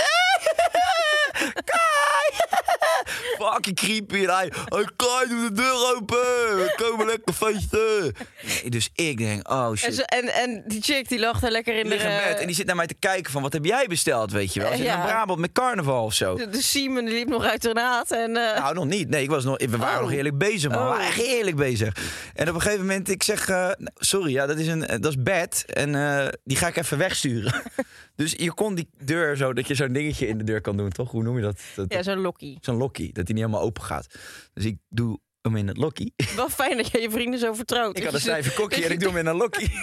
Fucking 3.41 3.77
creepy. 3.77 4.15
En 4.25 4.35
hij, 4.35 4.53
hey, 4.65 4.89
Kai, 4.97 5.29
doe 5.29 5.49
de 5.49 5.53
deur 5.53 5.95
open. 5.97 6.17
We 6.57 6.75
komen 6.77 7.07
lekker 7.07 7.35
feesten. 7.35 8.13
Nee, 8.47 8.71
dus 8.71 8.91
ik 8.95 9.19
denk, 9.19 9.51
oh 9.51 9.73
shit. 9.75 9.89
En, 9.89 9.95
ze, 9.95 10.05
en, 10.05 10.35
en 10.35 10.63
die 10.67 10.83
chick 10.83 11.09
die 11.09 11.19
lag 11.19 11.41
daar 11.41 11.51
lekker 11.51 11.77
in 11.77 11.83
de... 11.89 11.97
bed 11.97 12.39
en 12.41 12.47
die 12.47 12.55
zit 12.55 12.67
naar 12.67 12.77
mij 12.77 12.87
te 12.87 12.95
kijken 12.99 13.33
van 13.33 13.43
wat 13.43 13.53
heb 13.53 13.65
jij 13.65 13.87
besteld, 13.89 14.33
weet 14.33 14.55
je 14.55 14.61
wel? 14.61 14.71
Eh, 14.71 14.83
ja. 14.83 14.95
in 14.97 15.03
Brabant 15.03 15.39
met 15.41 15.53
carnaval 15.53 16.05
of 16.05 16.15
zo. 16.15 16.35
De, 16.37 16.49
de 16.49 16.63
Simon 16.63 17.05
die 17.05 17.15
liep 17.15 17.29
nog 17.29 17.45
uit 17.45 17.63
de 17.63 17.73
naad. 17.73 18.11
En, 18.11 18.37
eh, 18.37 18.59
Nou, 18.63 18.75
nog 18.75 18.85
niet. 18.87 19.09
Nee, 19.09 19.23
ik 19.23 19.31
was 19.31 19.45
nog, 19.45 19.59
we 19.59 19.77
waren 19.77 19.95
Oh. 19.97 20.01
nog 20.01 20.11
heerlijk 20.11 20.39
bezig, 20.39 20.71
man. 20.71 20.79
We 20.79 20.85
Oh. 20.85 20.91
waren 20.91 21.07
echt 21.07 21.17
heerlijk 21.23 21.57
bezig. 21.57 21.97
En 22.35 22.49
op 22.49 22.55
een 22.55 22.61
gegeven 22.61 22.87
moment, 22.87 23.09
ik 23.11 23.23
zeg, 23.23 23.49
eh, 23.49 23.57
nou, 23.57 23.91
sorry, 23.97 24.33
ja, 24.33 24.47
dat 24.47 24.59
is, 24.59 24.67
een, 24.67 24.81
dat 24.81 25.07
is 25.07 25.23
bed. 25.23 25.65
En 25.67 25.95
eh, 25.95 26.29
die 26.45 26.57
ga 26.57 26.67
ik 26.67 26.77
even 26.77 26.99
wegsturen. 26.99 27.63
dus 28.17 28.35
je 28.37 28.55
kon 28.55 28.75
die 28.75 28.89
deur 29.05 29.37
zo, 29.37 29.53
dat 29.53 29.67
je 29.69 29.75
zo'n 29.75 29.93
dingetje 29.93 30.27
in 30.29 30.39
de 30.39 30.45
deur 30.45 30.61
kan 30.61 30.77
doen, 30.77 30.91
toch? 30.91 31.11
Hoe 31.11 31.23
noem 31.23 31.37
je 31.37 31.43
dat? 31.43 31.61
dat 31.75 31.93
ja, 31.93 32.03
zo'n 32.03 32.19
lokkie. 32.21 32.59
Zo'n 32.61 32.77
lokkie, 32.77 33.13
dat 33.13 33.29
die 33.35 33.43
niet 33.43 33.45
helemaal 33.49 33.67
open 33.69 33.83
gaat. 33.83 34.07
Dus 34.53 34.65
ik 34.65 34.79
doe 34.89 35.21
hem 35.43 35.57
in 35.57 35.69
het 35.69 35.77
lokkie. 35.77 36.15
Wel 36.37 36.49
fijn 36.49 36.77
dat 36.77 36.91
je 36.91 37.01
je 37.01 37.11
vrienden 37.11 37.41
zo 37.41 37.53
vertrouwt. 37.53 37.99
ik 37.99 38.05
had 38.05 38.15
een 38.15 38.21
stijve 38.21 38.53
kokkie 38.55 38.85
en 38.85 38.91
ik 38.91 39.01
doe 39.01 39.09
hem 39.09 39.19
in 39.19 39.27
een 39.27 39.37
lokkie. 39.37 39.71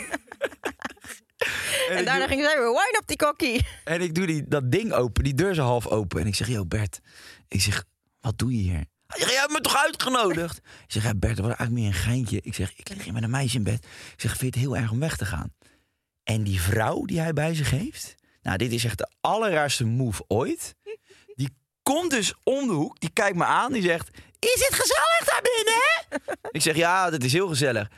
En 1.90 2.06
daarna 2.06 2.18
doe- 2.20 2.28
ging 2.28 2.42
zij 2.42 2.58
weer 2.58 2.68
wine 2.68 2.98
op 3.02 3.08
die 3.08 3.18
kokkie. 3.18 3.66
En 3.84 4.02
ik 4.02 4.16
doe 4.16 4.26
die, 4.26 4.48
dat 4.48 4.72
ding 4.72 4.94
open, 4.94 5.24
die 5.24 5.34
deur 5.34 5.54
zo 5.54 5.62
half 5.62 5.88
open. 5.88 6.22
En 6.22 6.28
ik 6.28 6.36
zeg, 6.36 6.48
yo 6.48 6.66
Bert, 6.66 7.00
ik 7.48 7.62
zeg, 7.62 7.84
wat 8.20 8.38
doe 8.38 8.52
je 8.52 8.62
hier? 8.62 8.86
Hij 9.08 9.20
zegt, 9.20 9.32
jij 9.32 9.40
hebt 9.40 9.52
me 9.52 9.62
toch 9.62 9.78
uitgenodigd? 9.86 10.58
Ik 10.58 10.64
zeg, 10.92 11.04
ja 11.04 11.14
Bert, 11.16 11.36
dat 11.36 11.46
was 11.46 11.56
eigenlijk 11.56 11.72
meer 11.72 11.88
een 11.88 12.04
geintje. 12.06 12.40
Ik 12.42 12.54
zeg, 12.54 12.74
ik 12.76 12.90
lig 12.90 13.04
hier 13.04 13.14
met 13.14 13.24
een 13.24 13.30
meisje 13.30 13.58
in 13.58 13.64
bed. 13.64 13.86
Ik 14.14 14.22
zeg, 14.22 14.38
vind 14.38 14.40
je 14.54 14.60
het 14.60 14.70
heel 14.70 14.78
erg 14.78 14.92
om 14.92 15.00
weg 15.00 15.18
te 15.18 15.26
gaan? 15.26 15.54
En 16.24 16.44
die 16.44 16.62
vrouw 16.62 17.06
die 17.06 17.20
hij 17.20 17.34
bij 17.34 17.56
zich 17.56 17.70
heeft... 17.70 18.16
Nou, 18.42 18.58
dit 18.58 18.72
is 18.72 18.84
echt 18.86 18.98
de 18.98 19.12
allerraarste 19.22 19.86
move 19.86 20.24
ooit. 20.28 20.76
Komt 21.88 22.12
dus 22.12 22.34
om 22.44 22.68
de 22.68 22.74
hoek, 22.74 23.00
die 23.00 23.10
kijkt 23.10 23.38
me 23.38 23.44
aan, 23.44 23.72
die 23.72 23.82
zegt... 23.82 24.10
Is 24.40 24.66
het 24.68 24.74
gezellig 24.74 25.24
daar 25.26 25.42
binnen? 25.42 26.22
ik 26.58 26.62
zeg, 26.62 26.76
ja, 26.76 27.10
dat 27.10 27.24
is 27.24 27.34
heel 27.34 27.48
gezellig. 27.48 27.90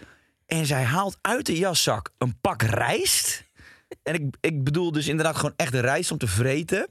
En 0.45 0.65
zij 0.65 0.83
haalt 0.83 1.17
uit 1.21 1.45
de 1.45 1.57
jaszak 1.57 2.09
een 2.17 2.39
pak 2.41 2.61
rijst... 2.61 3.43
En 4.03 4.13
ik, 4.13 4.35
ik 4.41 4.63
bedoel 4.63 4.91
dus 4.91 5.07
inderdaad 5.07 5.35
gewoon 5.35 5.53
echt 5.55 5.71
de 5.71 5.79
rijst 5.79 6.11
om 6.11 6.17
te 6.17 6.27
vreten. 6.27 6.87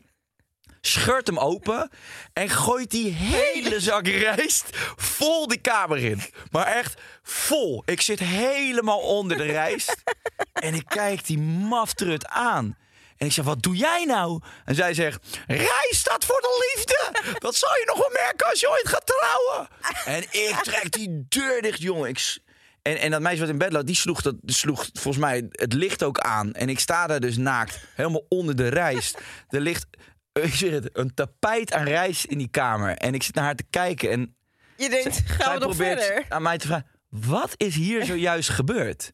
scheurt 0.80 1.26
hem 1.26 1.38
open 1.38 1.90
en 2.32 2.48
gooit 2.48 2.90
die 2.90 3.12
hele 3.12 3.80
zak 3.80 4.06
rijst 4.06 4.68
vol 4.96 5.48
die 5.48 5.60
kamer 5.60 5.98
in. 5.98 6.20
Maar 6.50 6.66
echt 6.66 7.00
vol. 7.22 7.82
Ik 7.86 8.00
zit 8.00 8.18
helemaal 8.18 9.00
onder 9.00 9.36
de 9.36 9.44
rijst 9.44 10.02
en 10.52 10.74
ik 10.74 10.86
kijk 10.86 11.26
die 11.26 11.38
maftrut 11.38 12.26
aan. 12.26 12.76
En 13.18 13.26
ik 13.26 13.32
zeg, 13.32 13.44
wat 13.44 13.62
doe 13.62 13.76
jij 13.76 14.04
nou? 14.04 14.42
En 14.64 14.74
zij 14.74 14.94
zegt, 14.94 15.26
rijst 15.46 15.94
staat 15.94 16.24
voor 16.24 16.40
de 16.40 16.72
liefde. 16.74 17.12
Dat 17.38 17.54
zal 17.54 17.70
je 17.70 17.84
nog 17.86 17.98
wel 17.98 18.10
merken 18.24 18.46
als 18.46 18.60
je 18.60 18.70
ooit 18.70 18.88
gaat 18.88 19.06
trouwen. 19.06 19.68
En 20.04 20.22
ik 20.22 20.58
trek 20.62 20.92
die 20.92 21.26
deur 21.28 21.62
dicht, 21.62 21.80
jongen. 21.80 22.08
Ik, 22.08 22.38
en, 22.82 22.98
en 22.98 23.10
dat 23.10 23.20
meisje 23.20 23.40
wat 23.40 23.48
in 23.48 23.58
bed 23.58 23.72
lag, 23.72 23.82
die 23.82 23.96
sloeg, 23.96 24.22
dat, 24.22 24.34
sloeg 24.44 24.88
volgens 24.92 25.24
mij 25.24 25.46
het 25.50 25.72
licht 25.72 26.02
ook 26.02 26.18
aan. 26.18 26.52
En 26.52 26.68
ik 26.68 26.78
sta 26.78 27.06
daar 27.06 27.20
dus 27.20 27.36
naakt, 27.36 27.78
helemaal 27.94 28.26
onder 28.28 28.56
de 28.56 28.68
rijst. 28.68 29.18
Er 29.48 29.60
ligt, 29.60 29.86
ik 30.32 30.54
zeg 30.54 30.70
het, 30.70 30.90
een 30.92 31.14
tapijt 31.14 31.72
aan 31.72 31.84
rijst 31.84 32.24
in 32.24 32.38
die 32.38 32.48
kamer. 32.50 32.96
En 32.96 33.14
ik 33.14 33.22
zit 33.22 33.34
naar 33.34 33.44
haar 33.44 33.54
te 33.54 33.66
kijken 33.70 34.10
en 34.10 34.36
Je 34.76 34.88
denkt, 34.88 35.22
gaan 35.26 35.58
we 35.58 35.64
nog 35.64 35.76
verder? 35.76 36.24
aan 36.28 36.42
mij 36.42 36.58
te 36.58 36.66
vragen, 36.66 36.86
wat 37.08 37.54
is 37.56 37.74
hier 37.74 38.04
zojuist 38.04 38.48
gebeurd? 38.48 39.12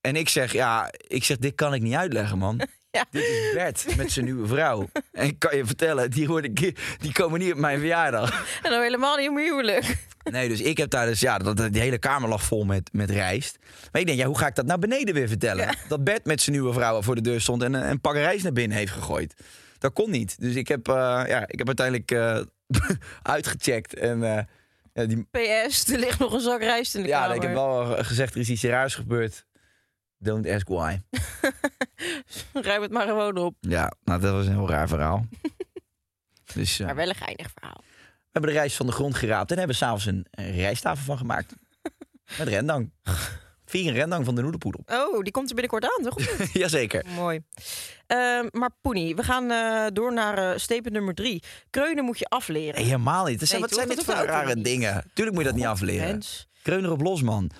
En 0.00 0.16
ik 0.16 0.28
zeg, 0.28 0.52
ja, 0.52 0.92
ik 1.06 1.24
zeg, 1.24 1.36
dit 1.36 1.54
kan 1.54 1.74
ik 1.74 1.82
niet 1.82 1.94
uitleggen, 1.94 2.38
man. 2.38 2.60
Ja. 2.98 3.04
Dit 3.10 3.22
is 3.22 3.52
Bert 3.54 3.96
met 3.96 4.12
zijn 4.12 4.24
nieuwe 4.24 4.46
vrouw. 4.46 4.88
En 5.12 5.26
ik 5.26 5.38
kan 5.38 5.56
je 5.56 5.66
vertellen, 5.66 6.10
die, 6.10 6.26
worden, 6.26 6.54
die 6.98 7.12
komen 7.12 7.40
niet 7.40 7.52
op 7.52 7.58
mijn 7.58 7.78
verjaardag. 7.78 8.30
En 8.62 8.70
dan 8.70 8.82
helemaal 8.82 9.16
niet 9.16 9.28
om 9.28 9.38
je 9.38 9.44
huwelijk. 9.44 9.96
Nee, 10.30 10.48
dus 10.48 10.60
ik 10.60 10.76
heb 10.76 10.90
daar 10.90 11.06
dus, 11.06 11.20
ja, 11.20 11.38
dat, 11.38 11.72
die 11.72 11.80
hele 11.82 11.98
kamer 11.98 12.28
lag 12.28 12.42
vol 12.42 12.64
met, 12.64 12.90
met 12.92 13.10
rijst. 13.10 13.58
Maar 13.92 14.00
ik 14.00 14.06
denk, 14.06 14.18
ja, 14.18 14.26
hoe 14.26 14.38
ga 14.38 14.46
ik 14.46 14.54
dat 14.54 14.66
naar 14.66 14.78
beneden 14.78 15.14
weer 15.14 15.28
vertellen? 15.28 15.76
Dat 15.88 16.04
Bert 16.04 16.24
met 16.24 16.40
zijn 16.40 16.56
nieuwe 16.56 16.72
vrouw 16.72 17.02
voor 17.02 17.14
de 17.14 17.20
deur 17.20 17.40
stond 17.40 17.62
en 17.62 17.74
een, 17.74 18.00
pak 18.00 18.14
rijst 18.14 18.42
naar 18.42 18.52
binnen 18.52 18.78
heeft 18.78 18.92
gegooid. 18.92 19.34
Dat 19.78 19.92
kon 19.92 20.10
niet. 20.10 20.40
Dus 20.40 20.54
ik 20.54 20.68
heb, 20.68 20.88
eh, 20.88 20.94
ja, 21.26 21.44
ik 21.46 21.58
heb 21.58 21.66
uiteindelijk 21.66 22.10
eh, 22.10 22.40
uitgecheckt 23.22 23.94
en... 23.94 24.22
eh, 24.22 24.44
ja, 24.92 25.04
die, 25.04 25.26
PS, 25.30 25.88
er 25.88 25.98
ligt 25.98 26.18
nog 26.18 26.32
een 26.32 26.40
zak 26.40 26.60
rijst 26.60 26.94
in 26.94 27.02
de 27.02 27.08
ja, 27.08 27.20
kamer. 27.20 27.36
ik 27.36 27.42
heb 27.42 27.52
wel 27.52 27.84
gezegd, 28.04 28.34
er 28.34 28.40
is 28.40 28.48
iets 28.48 28.62
raars 28.62 28.94
gebeurd. 28.94 29.44
Don't 30.22 30.46
ask 30.46 30.68
why. 30.68 30.96
Ruim 32.52 32.82
het 32.82 32.90
maar 32.90 33.06
gewoon 33.06 33.36
op. 33.36 33.54
Ja, 33.60 33.92
nou, 34.04 34.20
dat 34.20 34.32
was 34.32 34.46
een 34.46 34.52
heel 34.52 34.68
raar 34.68 34.88
verhaal. 34.88 35.26
dus 36.54 36.78
Maar 36.78 36.94
wel 36.94 37.08
een 37.08 37.14
geinig 37.14 37.50
verhaal. 37.58 37.80
we 37.82 38.28
hebben 38.32 38.50
de 38.50 38.56
rijst 38.56 38.76
van 38.76 38.86
de 38.86 38.92
grond 38.92 39.14
geraapt 39.14 39.50
en 39.50 39.58
hebben 39.58 39.76
s'avonds 39.76 40.06
een, 40.06 40.26
een 40.30 40.52
rijsttafel 40.52 41.04
van 41.04 41.18
gemaakt. 41.18 41.54
Met 42.38 42.48
rendang. 42.48 42.90
Vier 43.64 43.92
rendang 43.92 44.24
van 44.24 44.34
de 44.34 44.42
noedelpoedel. 44.42 44.82
Oh, 44.86 45.22
die 45.22 45.32
komt 45.32 45.48
er 45.48 45.54
binnenkort 45.54 45.84
aan, 45.84 46.04
toch? 46.04 46.48
Jazeker. 46.52 47.04
Mooi. 47.14 47.40
Ehm, 48.06 48.46
maar 48.50 48.70
Poenie, 48.80 49.16
we 49.16 49.22
gaan 49.22 49.50
eh, 49.50 49.86
door 49.92 50.12
naar 50.12 50.38
eh 50.38 50.58
statement 50.58 50.92
nummer 50.94 51.14
drie. 51.14 51.42
Kreunen 51.70 52.04
moet 52.04 52.18
je 52.18 52.24
afleren. 52.26 52.74
Nee, 52.74 52.84
helemaal 52.84 53.24
niet. 53.24 53.38
Dat 53.40 53.48
zijn, 53.48 53.60
Nee, 53.60 53.68
wat 53.70 53.78
zijn 53.78 53.88
toch? 53.88 53.96
dit 53.96 54.06
Dat 54.06 54.16
voor 54.16 54.26
rare 54.26 54.60
dingen? 54.60 55.10
Tuurlijk 55.14 55.36
moet 55.36 55.44
je 55.46 55.50
dat 55.50 55.58
niet 55.58 55.68
God, 55.68 55.74
afleren. 55.74 56.08
mens. 56.08 56.48
Kreuner 56.62 56.90
op 56.90 57.00
los, 57.00 57.22
man. 57.22 57.50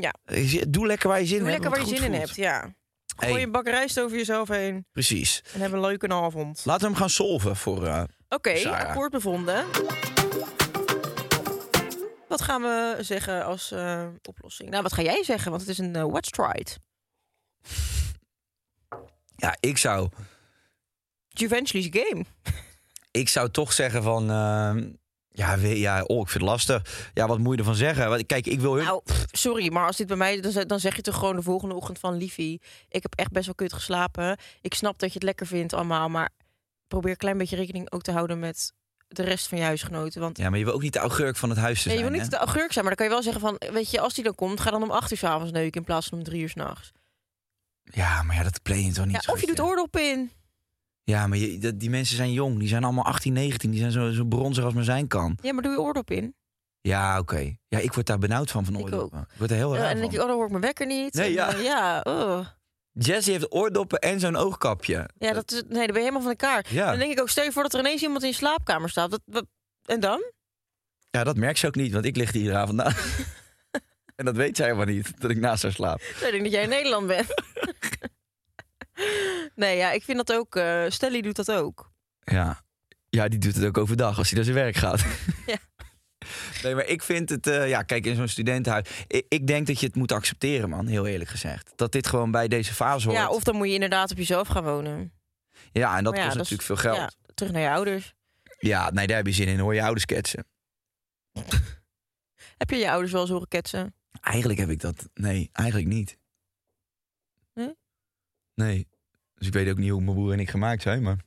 Ja. 0.00 0.14
Eh, 0.24 0.62
Doe 0.68 0.86
lekker 0.86 1.08
waar 1.08 1.20
je 1.20 1.26
zin 1.26 1.36
in 1.36 1.42
Doe 1.42 1.50
hebt. 1.52 1.62
lekker 1.62 1.80
waar 1.80 1.90
je 1.90 1.96
zin 2.00 2.12
in 2.12 2.20
hebt, 2.20 2.34
ja. 2.34 2.74
Gooi 3.16 3.32
Hey, 3.32 3.42
een 3.42 3.50
bak 3.50 3.64
rijst 3.66 4.00
over 4.00 4.16
jezelf 4.16 4.48
heen 4.48 4.86
precies. 4.92 5.42
en 5.54 5.60
heb 5.60 5.72
een 5.72 5.80
leuke 5.80 6.08
avond. 6.08 6.62
Laten 6.64 6.80
we 6.82 6.88
hem 6.88 6.96
gaan 6.96 7.10
solven 7.10 7.56
voor... 7.56 7.86
eh, 7.86 8.02
Oké, 8.28 8.68
akkoord 8.70 9.10
bevonden. 9.10 9.64
Wat 12.28 12.42
gaan 12.42 12.62
we 12.62 12.96
zeggen 13.00 13.44
als 13.44 13.70
eh, 13.70 14.06
oplossing? 14.28 14.70
Nou, 14.70 14.82
wat 14.82 14.92
ga 14.92 15.02
jij 15.02 15.24
zeggen? 15.24 15.50
Want 15.50 15.62
het 15.62 15.70
is 15.70 15.78
een 15.78 15.96
uh, 15.96 16.02
What's 16.04 16.30
Tried. 16.30 16.78
ja, 19.36 19.56
ik 19.60 19.78
zou, 19.78 20.08
Juventus 21.28 21.88
game. 21.90 22.24
ik 23.10 23.28
zou 23.28 23.50
toch 23.50 23.72
zeggen 23.72 24.02
van... 24.02 24.30
ja, 25.38 25.54
ja, 25.62 26.02
oh, 26.02 26.20
ik 26.20 26.28
vind 26.28 26.42
het 26.42 26.50
lastig. 26.52 27.10
Ja, 27.14 27.26
wat 27.26 27.38
moet 27.38 27.52
je 27.52 27.58
ervan 27.58 27.74
zeggen? 27.74 28.26
Kijk, 28.26 28.46
ik 28.46 28.60
wil 28.60 28.74
hun... 28.74 28.84
Nou, 28.84 29.02
sorry, 29.30 29.72
maar 29.72 29.86
als 29.86 29.96
dit 29.96 30.06
bij 30.06 30.16
mij... 30.16 30.40
Dan, 30.40 30.52
ze- 30.52 30.66
dan 30.66 30.80
zeg 30.80 30.96
je 30.96 31.02
toch 31.02 31.14
gewoon 31.14 31.36
de 31.36 31.42
volgende 31.42 31.74
ochtend 31.74 31.98
van... 31.98 32.16
Liefie, 32.16 32.60
ik 32.88 33.02
heb 33.02 33.14
echt 33.14 33.30
best 33.30 33.46
wel 33.46 33.54
kut 33.54 33.72
geslapen. 33.72 34.36
Ik 34.60 34.74
snap 34.74 34.98
dat 34.98 35.08
je 35.08 35.14
het 35.14 35.22
lekker 35.22 35.46
vindt 35.46 35.72
allemaal. 35.72 36.08
Maar 36.08 36.30
probeer 36.88 37.10
een 37.10 37.16
klein 37.16 37.38
beetje 37.38 37.56
rekening 37.56 37.92
ook 37.92 38.02
te 38.02 38.12
houden 38.12 38.38
met 38.38 38.72
de 39.08 39.22
rest 39.22 39.48
van 39.48 39.58
je 39.58 39.64
huisgenoten. 39.64 40.20
Want 40.20 40.38
Ja, 40.38 40.50
maar 40.50 40.58
je 40.58 40.64
wil 40.64 40.74
ook 40.74 40.82
niet 40.82 40.92
de 40.92 40.98
augurk 40.98 41.36
van 41.36 41.50
het 41.50 41.58
huis 41.58 41.82
ja, 41.84 41.90
je 41.92 41.98
zijn, 41.98 42.10
wil 42.10 42.18
niet 42.20 42.30
hè? 42.30 42.38
de 42.38 42.44
augurk 42.44 42.72
zijn, 42.72 42.84
maar 42.84 42.96
dan 42.96 43.06
kan 43.06 43.16
je 43.16 43.22
wel 43.22 43.32
zeggen 43.32 43.40
van... 43.40 43.72
Weet 43.72 43.90
je, 43.90 44.00
als 44.00 44.14
die 44.14 44.24
dan 44.24 44.34
komt, 44.34 44.60
ga 44.60 44.70
dan 44.70 44.82
om 44.82 44.90
acht 44.90 45.10
uur 45.10 45.18
's 45.18 45.24
avonds 45.24 45.52
neuken... 45.52 45.80
in 45.80 45.86
plaats 45.86 46.06
van 46.08 46.18
om 46.18 46.24
drie 46.24 46.40
uur 46.42 46.48
s'nachts. 46.48 46.92
Ja, 47.82 48.22
maar 48.22 48.36
ja, 48.36 48.42
dat 48.42 48.62
plan 48.62 48.84
je 48.84 48.92
toch 48.92 49.06
niet 49.06 49.24
Ja, 49.24 49.32
of 49.32 49.40
je 49.40 49.46
doet 49.46 49.60
oordop 49.60 49.96
in. 49.96 50.30
Ja, 51.08 51.26
maar 51.26 51.38
je, 51.38 51.58
dat- 51.58 51.80
die 51.80 51.90
mensen 51.90 52.16
zijn 52.16 52.32
jong. 52.32 52.58
Die 52.58 52.68
zijn 52.68 52.84
allemaal 52.84 53.04
18, 53.04 53.32
19. 53.32 53.70
Die 53.70 53.80
zijn 53.80 53.92
zo, 53.92 54.10
zo 54.10 54.24
bronzig 54.24 54.64
als 54.64 54.74
maar 54.74 54.84
zijn 54.84 55.06
kan. 55.06 55.38
Ja, 55.42 55.52
maar 55.52 55.62
doe 55.62 55.72
je 55.72 55.80
oordop 55.80 56.10
in. 56.10 56.34
Ja, 56.80 57.18
oké. 57.18 57.56
Ja, 57.68 57.78
ik 57.78 57.92
word 57.92 58.06
daar 58.06 58.18
benauwd 58.18 58.50
van, 58.50 58.64
van 58.64 58.74
Ik 58.74 58.80
oordoppen. 58.80 59.20
Ik 59.20 59.38
word 59.38 59.50
er 59.50 59.56
heel 59.56 59.74
Ja, 59.74 59.80
raar 59.80 59.86
en 59.88 59.92
dan 59.92 60.00
denk 60.00 60.12
je, 60.12 60.20
oh, 60.20 60.26
dan 60.26 60.34
hoor 60.34 60.44
ik 60.44 60.50
mijn 60.50 60.62
wekker 60.62 60.86
niet. 60.86 61.14
Nee, 61.14 61.26
En, 61.26 61.32
ja. 61.32 61.54
eh, 61.54 61.62
ja, 61.64 62.00
oh. 62.04 62.46
Jessie 62.92 63.32
heeft 63.32 63.52
oordoppen 63.52 63.98
en 63.98 64.20
zo'n 64.20 64.36
oogkapje. 64.36 65.08
ja 65.18 65.32
dat 65.32 65.52
is, 65.52 65.62
nee, 65.62 65.68
dan 65.68 65.86
ben 65.86 65.94
je 65.94 65.98
helemaal 65.98 66.20
van 66.20 66.30
elkaar. 66.30 66.66
Ja. 66.68 66.90
Dan 66.90 66.98
denk 66.98 67.12
ik 67.12 67.20
ook, 67.20 67.28
stel 67.28 67.44
je 67.44 67.52
voor 67.52 67.62
dat 67.62 67.74
er 67.74 67.80
ineens 67.80 68.02
iemand 68.02 68.22
in 68.22 68.28
je 68.28 68.34
slaapkamer 68.34 68.88
staat. 68.90 69.18
Wat, 69.24 69.46
en 69.84 70.00
dan? 70.00 70.32
Ja, 71.10 71.24
dat 71.24 71.36
merkt 71.36 71.58
ze 71.58 71.66
ook 71.66 71.74
niet, 71.74 71.92
want 71.92 72.04
ik 72.04 72.16
lig 72.16 72.28
er 72.28 72.36
iedere 72.36 72.56
avond 72.56 72.76
na. 72.76 72.92
en 74.16 74.24
dat 74.24 74.36
weet 74.36 74.56
zij 74.56 74.66
helemaal 74.66 74.94
niet, 74.94 75.20
dat 75.20 75.30
ik 75.30 75.36
naast 75.38 75.62
haar 75.62 75.72
slaap. 75.72 76.00
Ik 76.00 76.28
denk 76.30 76.42
dat 76.42 76.52
jij 76.52 76.62
in 76.62 76.68
Nederland 76.68 77.06
bent. 77.06 77.26
nee, 79.54 79.76
ja, 79.76 79.90
ik 79.90 80.02
vind 80.02 80.16
dat 80.26 80.32
ook. 80.32 80.56
eh 80.56 80.84
Stelly 80.88 81.20
doet 81.20 81.36
dat 81.36 81.50
ook. 81.52 81.90
Ja. 82.20 82.62
ja, 83.08 83.28
die 83.28 83.38
doet 83.38 83.54
het 83.54 83.64
ook 83.64 83.78
overdag 83.78 84.18
als 84.18 84.26
hij 84.28 84.36
naar 84.36 84.44
zijn 84.44 84.56
werk 84.56 84.76
gaat. 84.76 85.04
Ja. 85.46 85.56
Nee, 86.62 86.74
maar 86.74 86.86
ik 86.86 87.02
vind 87.02 87.28
het... 87.28 87.46
eh, 87.46 87.68
ja, 87.68 87.82
kijk, 87.82 88.06
in 88.06 88.16
zo'n 88.16 88.28
studentenhuis... 88.28 88.88
Ik, 89.06 89.24
ik 89.28 89.46
denk 89.46 89.66
dat 89.66 89.80
je 89.80 89.86
het 89.86 89.94
moet 89.94 90.12
accepteren, 90.12 90.68
man. 90.68 90.86
Heel 90.86 91.06
eerlijk 91.06 91.30
gezegd. 91.30 91.72
Dat 91.76 91.92
dit 91.92 92.06
gewoon 92.06 92.30
bij 92.30 92.48
deze 92.48 92.74
fase 92.74 93.06
hoort. 93.06 93.18
Ja, 93.18 93.28
of 93.28 93.42
dan 93.42 93.56
moet 93.56 93.66
je 93.66 93.72
inderdaad 93.74 94.10
op 94.10 94.16
jezelf 94.16 94.48
gaan 94.48 94.64
wonen. 94.64 95.12
Ja, 95.72 95.96
en 95.96 96.04
dat 96.04 96.16
ja, 96.16 96.24
kost 96.24 96.36
dat 96.36 96.44
is- 96.44 96.50
natuurlijk 96.50 96.62
veel 96.80 96.92
geld. 96.92 96.96
Ja, 96.96 97.32
terug 97.34 97.52
naar 97.52 97.62
je 97.62 97.70
ouders. 97.70 98.14
Ja, 98.58 98.90
nee, 98.90 99.06
daar 99.06 99.16
heb 99.16 99.26
je 99.26 99.32
zin 99.32 99.46
in. 99.48 99.58
Hoor 99.58 99.74
je 99.74 99.82
ouders 99.82 100.04
ketsen. 100.04 100.46
Heb 102.56 102.70
je 102.70 102.76
je 102.76 102.90
ouders 102.90 103.12
wel 103.12 103.20
eens 103.20 103.30
horen 103.30 103.48
ketsen? 103.48 103.94
Eigenlijk 104.20 104.58
heb 104.58 104.70
ik 104.70 104.80
dat... 104.80 105.08
Nee, 105.14 105.48
eigenlijk 105.52 105.88
niet. 105.88 106.17
Nee? 108.58 108.88
Dus 109.34 109.46
ik 109.46 109.52
weet 109.52 109.68
ook 109.70 109.76
niet 109.78 109.90
hoe 109.90 110.00
mijn 110.02 110.16
broer 110.16 110.32
en 110.32 110.40
ik 110.40 110.50
gemaakt 110.50 110.82
zijn, 110.82 111.02
maar... 111.02 111.16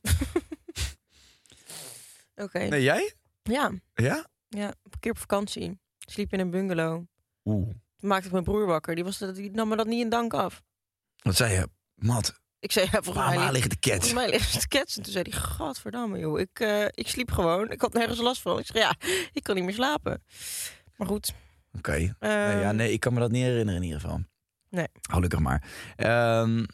Oké. 2.34 2.58
Nee, 2.58 2.82
jij? 2.82 3.12
Ja, 3.42 3.72
Ja? 3.94 4.26
ja, 4.48 4.66
een 4.66 5.00
keer 5.00 5.10
op 5.10 5.18
vakantie. 5.18 5.78
Sliep 5.98 6.32
in 6.32 6.40
een 6.40 6.50
bungalow. 6.50 7.04
Oeh. 7.44 7.68
Maakte 7.98 8.26
ik 8.26 8.32
mijn 8.32 8.44
broer 8.44 8.66
wakker. 8.66 8.94
Die, 8.94 9.04
was, 9.04 9.18
die 9.18 9.50
nam 9.50 9.68
me 9.68 9.76
dat 9.76 9.86
niet 9.86 10.00
in 10.00 10.08
dank 10.08 10.34
af. 10.34 10.62
Wat 11.16 11.36
zei 11.36 11.52
je? 11.52 11.68
Mat, 11.94 12.40
Ik 12.58 12.72
zei, 12.72 12.88
ja, 12.92 13.02
volgens 13.02 13.26
mij, 13.26 13.34
mama 13.36 13.50
ligt- 13.50 13.52
liggen 13.52 13.80
te 13.80 13.88
volgens 13.90 14.12
mij 14.12 14.28
ligt 14.30 14.50
ze 14.50 14.58
te 14.58 14.68
ketsen. 14.68 15.02
Toen 15.02 15.12
zei 15.12 15.24
hij, 15.30 15.40
gadverdamme 15.40 16.18
joh, 16.18 16.40
ik, 16.40 16.60
eh, 16.60 16.84
ik 16.90 17.08
sliep 17.08 17.30
gewoon. 17.30 17.70
Ik 17.70 17.80
had 17.80 17.92
nergens 17.92 18.20
last 18.20 18.42
van. 18.42 18.58
Ik 18.58 18.66
zeg, 18.66 18.76
ja, 18.76 18.94
ik 19.32 19.42
kan 19.42 19.54
niet 19.54 19.64
meer 19.64 19.74
slapen. 19.74 20.24
Maar 20.96 21.06
goed. 21.08 21.32
Oké. 21.72 21.92
Nee, 22.20 22.56
ja, 22.58 22.72
nee, 22.72 22.92
ik 22.92 23.00
kan 23.00 23.12
me 23.14 23.20
dat 23.20 23.30
niet 23.30 23.42
herinneren 23.44 23.80
in 23.82 23.86
ieder 23.86 24.00
geval. 24.00 24.20
Nee. 24.70 24.86
Gelukkig 25.10 25.38
maar. 25.38 25.64
Ehm, 25.96 26.64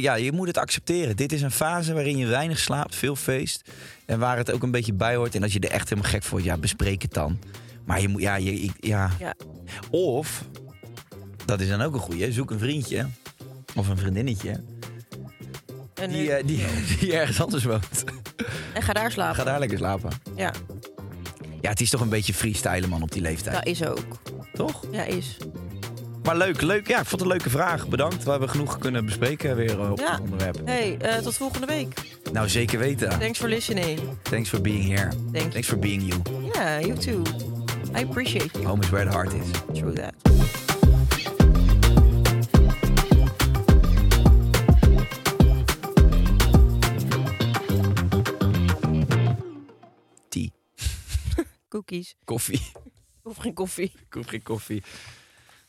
ja, 0.00 0.14
je 0.14 0.32
moet 0.32 0.46
het 0.46 0.58
accepteren. 0.58 1.16
Dit 1.16 1.32
is 1.32 1.42
een 1.42 1.50
fase 1.50 1.92
waarin 1.94 2.16
je 2.16 2.26
weinig 2.26 2.58
slaapt, 2.58 2.94
veel 2.94 3.16
feest. 3.16 3.70
En 4.06 4.18
waar 4.18 4.36
het 4.36 4.50
ook 4.52 4.62
een 4.62 4.70
beetje 4.70 4.92
bij 4.92 5.16
hoort. 5.16 5.34
En 5.34 5.42
als 5.42 5.52
je 5.52 5.60
er 5.60 5.70
echt 5.70 5.88
helemaal 5.88 6.10
gek 6.10 6.22
voor 6.22 6.30
wordt, 6.30 6.44
ja, 6.46 6.56
bespreek 6.56 7.02
het 7.02 7.12
dan. 7.14 7.38
Maar 7.84 8.00
je 8.00 8.08
moet, 8.08 8.20
ja, 8.22 8.36
je, 8.36 8.52
ik- 8.52 8.76
ja. 8.80 9.10
Ja. 9.18 9.34
Of, 9.90 10.44
dat 11.44 11.60
is 11.60 11.68
dan 11.68 11.80
ook 11.82 11.94
een 11.94 12.00
goeie, 12.00 12.32
zoek 12.32 12.50
een 12.50 12.58
vriendje. 12.58 13.06
Of 13.74 13.88
een 13.88 13.98
vriendinnetje. 13.98 14.60
en, 15.94 16.10
Die, 16.10 16.32
eh, 16.32 16.46
die, 16.46 16.64
die 17.00 17.12
ergens 17.16 17.40
anders 17.40 17.64
woont. 17.64 18.04
en 18.74 18.82
ga 18.82 18.92
daar 18.92 19.10
slapen. 19.12 19.34
Ga 19.36 19.44
daar 19.44 19.58
lekker 19.58 19.78
slapen. 19.78 20.10
Ja, 20.36 20.52
Ja, 21.60 21.70
het 21.70 21.80
is 21.80 21.90
toch 21.90 22.00
een 22.00 22.08
beetje 22.08 22.34
freestylen, 22.34 22.88
man, 22.88 23.02
op 23.02 23.12
die 23.12 23.22
leeftijd. 23.22 23.54
dat 23.56 23.66
is 23.66 23.84
ook. 23.84 24.06
Toch? 24.52 24.84
Ja, 24.92 25.02
is. 25.04 25.36
Maar 26.24 26.36
leuk, 26.36 26.60
leuk. 26.60 26.88
Ja, 26.88 26.98
ik 27.00 27.06
vond 27.06 27.10
het 27.10 27.20
een 27.20 27.36
leuke 27.36 27.50
vraag. 27.50 27.88
Bedankt. 27.88 28.24
We 28.24 28.30
hebben 28.30 28.48
genoeg 28.50 28.78
kunnen 28.78 29.04
bespreken 29.04 29.56
weer 29.56 29.90
op 29.90 29.98
Ja. 29.98 30.10
het 30.12 30.20
onderwerp. 30.20 30.60
Hey, 30.64 30.96
eh, 31.00 31.16
tot 31.18 31.36
volgende 31.36 31.66
week. 31.66 31.94
Nou, 32.32 32.48
zeker 32.48 32.78
weten. 32.78 33.18
Thanks 33.18 33.38
for 33.38 33.48
listening. 33.48 34.00
Thanks 34.22 34.48
for 34.48 34.60
being 34.60 34.84
here. 34.84 35.08
Thank. 35.32 35.52
Thanks 35.52 35.68
for 35.68 35.78
being 35.78 36.02
you. 36.02 36.22
Yeah, 36.54 36.80
you 36.80 36.98
too. 36.98 37.22
I 37.98 38.02
appreciate 38.02 38.50
you. 38.52 38.64
Home 38.66 38.82
is 38.82 38.90
where 38.90 39.04
the 39.10 39.16
heart 39.16 39.32
is. 39.32 39.78
True 39.80 39.92
that. 39.92 40.14
Tea. 50.28 50.52
Cookies. 51.68 52.14
Koffie. 52.24 52.60
Koffie. 53.54 53.92
Geen 54.10 54.42
koffie. 54.42 54.82